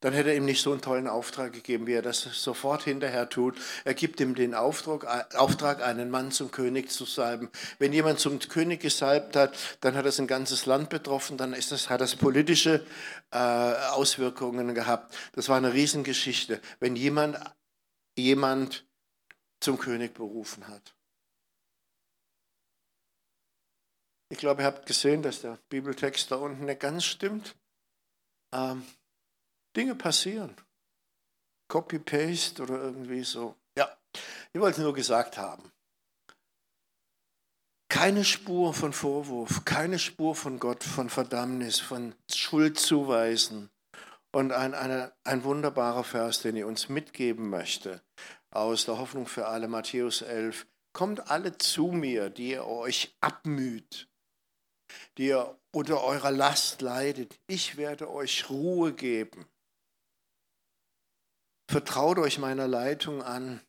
dann 0.06 0.14
hätte 0.14 0.30
er 0.30 0.36
ihm 0.36 0.44
nicht 0.44 0.62
so 0.62 0.70
einen 0.70 0.80
tollen 0.80 1.08
Auftrag 1.08 1.52
gegeben, 1.52 1.88
wie 1.88 1.94
er 1.94 2.00
das 2.00 2.20
sofort 2.20 2.84
hinterher 2.84 3.28
tut. 3.28 3.58
Er 3.84 3.92
gibt 3.92 4.20
ihm 4.20 4.36
den 4.36 4.54
Auftrag, 4.54 5.34
Auftrag, 5.34 5.82
einen 5.82 6.10
Mann 6.10 6.30
zum 6.30 6.52
König 6.52 6.92
zu 6.92 7.04
salben. 7.04 7.50
Wenn 7.80 7.92
jemand 7.92 8.20
zum 8.20 8.38
König 8.38 8.78
gesalbt 8.78 9.34
hat, 9.34 9.58
dann 9.80 9.96
hat 9.96 10.06
das 10.06 10.20
ein 10.20 10.28
ganzes 10.28 10.64
Land 10.64 10.90
betroffen, 10.90 11.36
dann 11.36 11.52
ist 11.52 11.72
das, 11.72 11.90
hat 11.90 12.00
das 12.00 12.14
politische 12.14 12.86
äh, 13.32 13.36
Auswirkungen 13.36 14.76
gehabt. 14.76 15.12
Das 15.32 15.48
war 15.48 15.56
eine 15.56 15.72
Riesengeschichte, 15.72 16.60
wenn 16.78 16.94
jemand, 16.94 17.40
jemand 18.16 18.86
zum 19.58 19.76
König 19.76 20.14
berufen 20.14 20.68
hat. 20.68 20.94
Ich 24.28 24.38
glaube, 24.38 24.62
ihr 24.62 24.66
habt 24.66 24.86
gesehen, 24.86 25.24
dass 25.24 25.40
der 25.40 25.58
Bibeltext 25.68 26.30
da 26.30 26.36
unten 26.36 26.66
nicht 26.66 26.78
ganz 26.78 27.04
stimmt. 27.04 27.56
Ähm, 28.52 28.84
Dinge 29.76 29.94
passieren. 29.94 30.56
Copy-Paste 31.68 32.62
oder 32.62 32.80
irgendwie 32.80 33.22
so. 33.24 33.56
Ja, 33.76 33.94
ich 34.52 34.60
wollte 34.60 34.80
nur 34.80 34.94
gesagt 34.94 35.36
haben. 35.36 35.70
Keine 37.88 38.24
Spur 38.24 38.74
von 38.74 38.92
Vorwurf, 38.92 39.64
keine 39.64 39.98
Spur 39.98 40.34
von 40.34 40.58
Gott, 40.58 40.82
von 40.82 41.08
Verdammnis, 41.08 41.78
von 41.78 42.14
Schuldzuweisen. 42.32 43.70
Und 44.32 44.52
ein, 44.52 44.74
eine, 44.74 45.12
ein 45.24 45.44
wunderbarer 45.44 46.04
Vers, 46.04 46.42
den 46.42 46.56
ich 46.56 46.64
uns 46.64 46.88
mitgeben 46.88 47.48
möchte, 47.48 48.02
aus 48.50 48.84
der 48.84 48.98
Hoffnung 48.98 49.26
für 49.26 49.46
alle, 49.46 49.68
Matthäus 49.68 50.22
11. 50.22 50.66
Kommt 50.92 51.30
alle 51.30 51.56
zu 51.58 51.86
mir, 51.86 52.28
die 52.28 52.50
ihr 52.50 52.66
euch 52.66 53.16
abmüht, 53.20 54.08
die 55.16 55.28
ihr 55.28 55.58
unter 55.74 56.02
eurer 56.02 56.32
Last 56.32 56.82
leidet. 56.82 57.38
Ich 57.46 57.76
werde 57.76 58.10
euch 58.10 58.50
Ruhe 58.50 58.92
geben. 58.92 59.46
Vertraut 61.68 62.18
euch 62.18 62.38
meiner 62.38 62.68
Leitung 62.68 63.22
an 63.22 63.60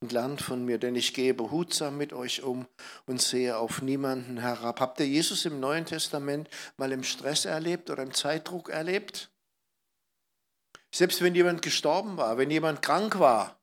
und 0.00 0.12
lernt 0.12 0.42
von 0.42 0.64
mir, 0.64 0.78
denn 0.78 0.96
ich 0.96 1.14
gehe 1.14 1.34
behutsam 1.34 1.96
mit 1.96 2.12
euch 2.12 2.42
um 2.42 2.66
und 3.06 3.20
sehe 3.20 3.56
auf 3.56 3.82
niemanden 3.82 4.38
herab. 4.38 4.80
Habt 4.80 5.00
ihr 5.00 5.08
Jesus 5.08 5.44
im 5.44 5.60
Neuen 5.60 5.86
Testament 5.86 6.48
mal 6.76 6.92
im 6.92 7.04
Stress 7.04 7.44
erlebt 7.44 7.90
oder 7.90 8.02
im 8.02 8.12
Zeitdruck 8.12 8.68
erlebt? 8.68 9.30
Selbst 10.94 11.22
wenn 11.22 11.34
jemand 11.34 11.62
gestorben 11.62 12.16
war, 12.16 12.38
wenn 12.38 12.50
jemand 12.50 12.82
krank 12.82 13.18
war, 13.18 13.58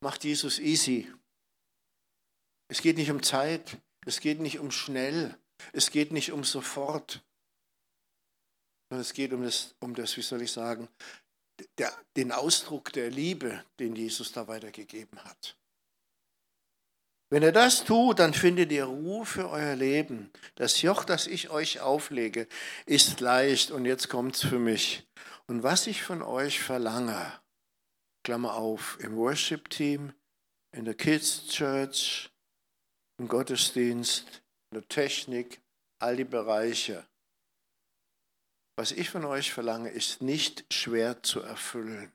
macht 0.00 0.24
Jesus 0.24 0.58
easy. 0.58 1.12
Es 2.68 2.80
geht 2.80 2.96
nicht 2.96 3.10
um 3.10 3.22
Zeit, 3.22 3.78
es 4.04 4.20
geht 4.20 4.40
nicht 4.40 4.58
um 4.58 4.70
schnell, 4.70 5.36
es 5.72 5.90
geht 5.90 6.12
nicht 6.12 6.32
um 6.32 6.44
sofort, 6.44 7.24
sondern 8.88 9.02
es 9.02 9.14
geht 9.14 9.32
um 9.32 9.42
das, 9.42 9.74
um 9.80 9.94
das 9.94 10.16
wie 10.16 10.22
soll 10.22 10.42
ich 10.42 10.52
sagen, 10.52 10.88
der, 11.78 11.92
den 12.16 12.32
Ausdruck 12.32 12.92
der 12.92 13.10
Liebe, 13.10 13.64
den 13.78 13.96
Jesus 13.96 14.32
da 14.32 14.48
weitergegeben 14.48 15.22
hat. 15.24 15.56
Wenn 17.28 17.42
ihr 17.42 17.52
das 17.52 17.84
tut, 17.84 18.20
dann 18.20 18.34
findet 18.34 18.70
ihr 18.70 18.84
Ruhe 18.84 19.26
für 19.26 19.50
euer 19.50 19.74
Leben. 19.74 20.30
Das 20.54 20.80
Joch, 20.82 21.04
das 21.04 21.26
ich 21.26 21.50
euch 21.50 21.80
auflege, 21.80 22.46
ist 22.86 23.20
leicht 23.20 23.72
und 23.72 23.84
jetzt 23.84 24.08
kommt 24.08 24.36
es 24.36 24.42
für 24.42 24.60
mich. 24.60 25.04
Und 25.48 25.64
was 25.64 25.88
ich 25.88 26.02
von 26.02 26.22
euch 26.22 26.60
verlange, 26.60 27.32
Klammer 28.22 28.54
auf, 28.54 28.98
im 29.00 29.16
Worship-Team, 29.16 30.12
in 30.72 30.84
der 30.84 30.94
Kids 30.94 31.48
Church, 31.48 32.30
im 33.18 33.26
Gottesdienst, 33.26 34.42
in 34.70 34.80
der 34.80 34.88
Technik, 34.88 35.60
all 35.98 36.16
die 36.16 36.24
Bereiche, 36.24 37.06
was 38.76 38.92
ich 38.92 39.10
von 39.10 39.24
euch 39.24 39.52
verlange, 39.52 39.90
ist 39.90 40.22
nicht 40.22 40.72
schwer 40.72 41.22
zu 41.22 41.40
erfüllen. 41.40 42.12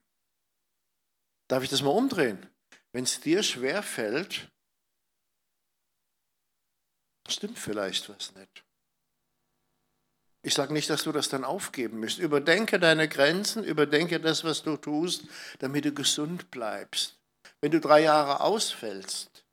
Darf 1.48 1.64
ich 1.64 1.70
das 1.70 1.82
mal 1.82 1.90
umdrehen? 1.90 2.48
Wenn 2.94 3.04
es 3.04 3.20
dir 3.20 3.44
schwer 3.44 3.84
fällt, 3.84 4.52
stimmt 7.28 7.58
vielleicht 7.58 8.10
was 8.10 8.34
nicht. 8.36 8.64
Ich 10.44 10.54
sage 10.54 10.74
nicht, 10.74 10.90
dass 10.90 11.04
du 11.04 11.12
das 11.12 11.30
dann 11.30 11.44
aufgeben 11.44 12.00
musst. 12.00 12.18
Überdenke 12.18 12.80
deine 12.80 13.08
Grenzen, 13.08 13.64
überdenke 13.64 14.20
das, 14.20 14.44
was 14.44 14.64
du 14.64 14.76
tust, 14.78 15.24
damit 15.60 15.86
du 15.86 15.94
gesund 15.94 16.50
bleibst. 16.52 17.18
Wenn 17.60 17.72
du 17.72 17.80
drei 17.80 18.02
Jahre 18.02 18.42
ausfällst, 18.42 19.46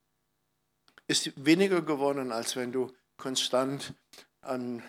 ist 1.06 1.32
weniger 1.44 1.82
gewonnen, 1.82 2.32
als 2.32 2.56
wenn 2.56 2.72
du 2.72 2.94
konstant 3.16 3.92
an 4.40 4.82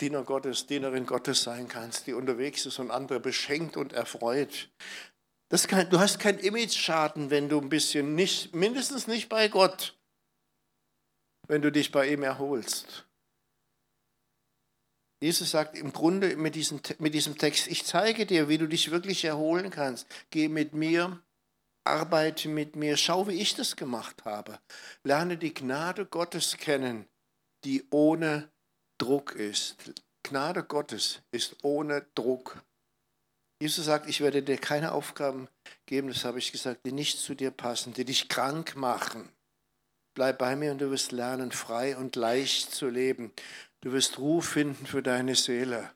Diener 0.00 0.24
Gottes, 0.24 0.66
Dienerin 0.66 1.06
Gottes 1.06 1.42
sein 1.42 1.68
kannst, 1.68 2.06
die 2.06 2.12
unterwegs 2.12 2.66
ist 2.66 2.78
und 2.78 2.90
andere 2.90 3.20
beschenkt 3.20 3.76
und 3.76 3.92
erfreut. 3.92 4.68
Kann, 5.48 5.88
du 5.90 6.00
hast 6.00 6.18
keinen 6.18 6.38
Image-Schaden, 6.38 7.30
wenn 7.30 7.48
du 7.48 7.60
ein 7.60 7.68
bisschen 7.68 8.14
nicht, 8.14 8.54
mindestens 8.54 9.06
nicht 9.06 9.28
bei 9.28 9.48
Gott, 9.48 9.96
wenn 11.46 11.62
du 11.62 11.70
dich 11.70 11.92
bei 11.92 12.08
ihm 12.08 12.22
erholst. 12.22 13.06
Jesus 15.22 15.50
sagt 15.50 15.78
im 15.78 15.92
Grunde 15.92 16.36
mit 16.36 16.54
diesem, 16.56 16.80
mit 16.98 17.14
diesem 17.14 17.38
Text, 17.38 17.68
ich 17.68 17.84
zeige 17.84 18.26
dir, 18.26 18.48
wie 18.48 18.58
du 18.58 18.66
dich 18.66 18.90
wirklich 18.90 19.24
erholen 19.24 19.70
kannst. 19.70 20.06
Geh 20.30 20.48
mit 20.48 20.74
mir, 20.74 21.22
arbeite 21.84 22.48
mit 22.48 22.76
mir, 22.76 22.96
schau, 22.96 23.26
wie 23.28 23.40
ich 23.40 23.54
das 23.54 23.76
gemacht 23.76 24.24
habe. 24.24 24.60
Lerne 25.04 25.38
die 25.38 25.54
Gnade 25.54 26.04
Gottes 26.04 26.58
kennen, 26.58 27.06
die 27.64 27.86
ohne 27.90 28.50
Druck 28.98 29.34
ist. 29.34 29.76
Gnade 30.22 30.64
Gottes 30.64 31.20
ist 31.30 31.56
ohne 31.62 32.06
Druck. 32.14 32.62
Jesus 33.60 33.86
sagt, 33.86 34.08
ich 34.08 34.20
werde 34.20 34.42
dir 34.42 34.58
keine 34.58 34.92
Aufgaben 34.92 35.48
geben, 35.86 36.08
das 36.08 36.24
habe 36.24 36.38
ich 36.38 36.52
gesagt, 36.52 36.80
die 36.84 36.92
nicht 36.92 37.18
zu 37.18 37.34
dir 37.34 37.50
passen, 37.50 37.94
die 37.94 38.04
dich 38.04 38.28
krank 38.28 38.76
machen. 38.76 39.30
Bleib 40.14 40.38
bei 40.38 40.56
mir 40.56 40.72
und 40.72 40.78
du 40.78 40.90
wirst 40.90 41.12
lernen, 41.12 41.52
frei 41.52 41.96
und 41.96 42.16
leicht 42.16 42.74
zu 42.74 42.88
leben. 42.88 43.32
Du 43.82 43.92
wirst 43.92 44.18
Ruhe 44.18 44.42
finden 44.42 44.86
für 44.86 45.02
deine 45.02 45.36
Seele. 45.36 45.90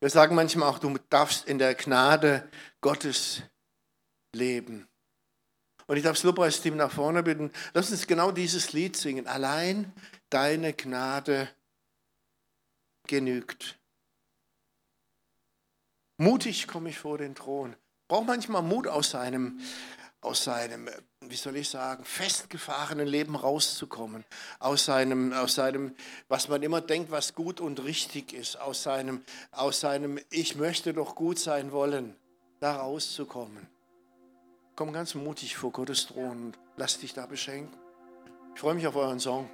Wir 0.00 0.10
sagen 0.10 0.34
manchmal 0.34 0.68
auch, 0.68 0.78
du 0.78 0.96
darfst 1.08 1.46
in 1.46 1.58
der 1.58 1.74
Gnade 1.74 2.48
Gottes 2.80 3.42
leben. 4.34 4.88
Und 5.86 5.96
ich 5.96 6.02
darf 6.02 6.16
das 6.16 6.24
Lobpreisteam 6.24 6.76
nach 6.76 6.90
vorne 6.90 7.22
bitten. 7.22 7.50
Lass 7.74 7.90
uns 7.90 8.06
genau 8.06 8.30
dieses 8.30 8.72
Lied 8.72 8.96
singen. 8.96 9.26
Allein 9.26 9.92
deine 10.30 10.72
Gnade 10.72 11.48
genügt. 13.06 13.78
Mutig 16.16 16.68
komme 16.68 16.90
ich 16.90 16.98
vor 16.98 17.18
den 17.18 17.34
Thron. 17.34 17.74
Braucht 18.08 18.26
manchmal 18.26 18.62
Mut 18.62 18.86
aus 18.86 19.10
seinem, 19.10 19.60
aus 20.20 20.44
seinem, 20.44 20.88
wie 21.20 21.36
soll 21.36 21.56
ich 21.56 21.68
sagen, 21.68 22.04
festgefahrenen 22.04 23.06
Leben 23.06 23.34
rauszukommen. 23.34 24.24
Aus 24.60 24.84
seinem, 24.84 25.32
aus 25.32 25.54
seinem, 25.54 25.94
was 26.28 26.48
man 26.48 26.62
immer 26.62 26.80
denkt, 26.80 27.10
was 27.10 27.34
gut 27.34 27.60
und 27.60 27.82
richtig 27.82 28.32
ist. 28.32 28.60
Aus 28.60 28.82
seinem, 28.82 29.24
aus 29.50 29.80
seinem, 29.80 30.20
ich 30.30 30.54
möchte 30.54 30.94
doch 30.94 31.14
gut 31.14 31.38
sein 31.38 31.72
wollen, 31.72 32.14
da 32.60 32.76
rauszukommen. 32.76 33.66
Komm 34.76 34.92
ganz 34.92 35.14
mutig 35.14 35.56
vor 35.56 35.72
Gottes 35.72 36.06
Thron 36.06 36.46
und 36.46 36.58
lass 36.76 36.98
dich 36.98 37.14
da 37.14 37.26
beschenken. 37.26 37.76
Ich 38.54 38.60
freue 38.60 38.74
mich 38.74 38.86
auf 38.86 38.96
euren 38.96 39.20
Song. 39.20 39.50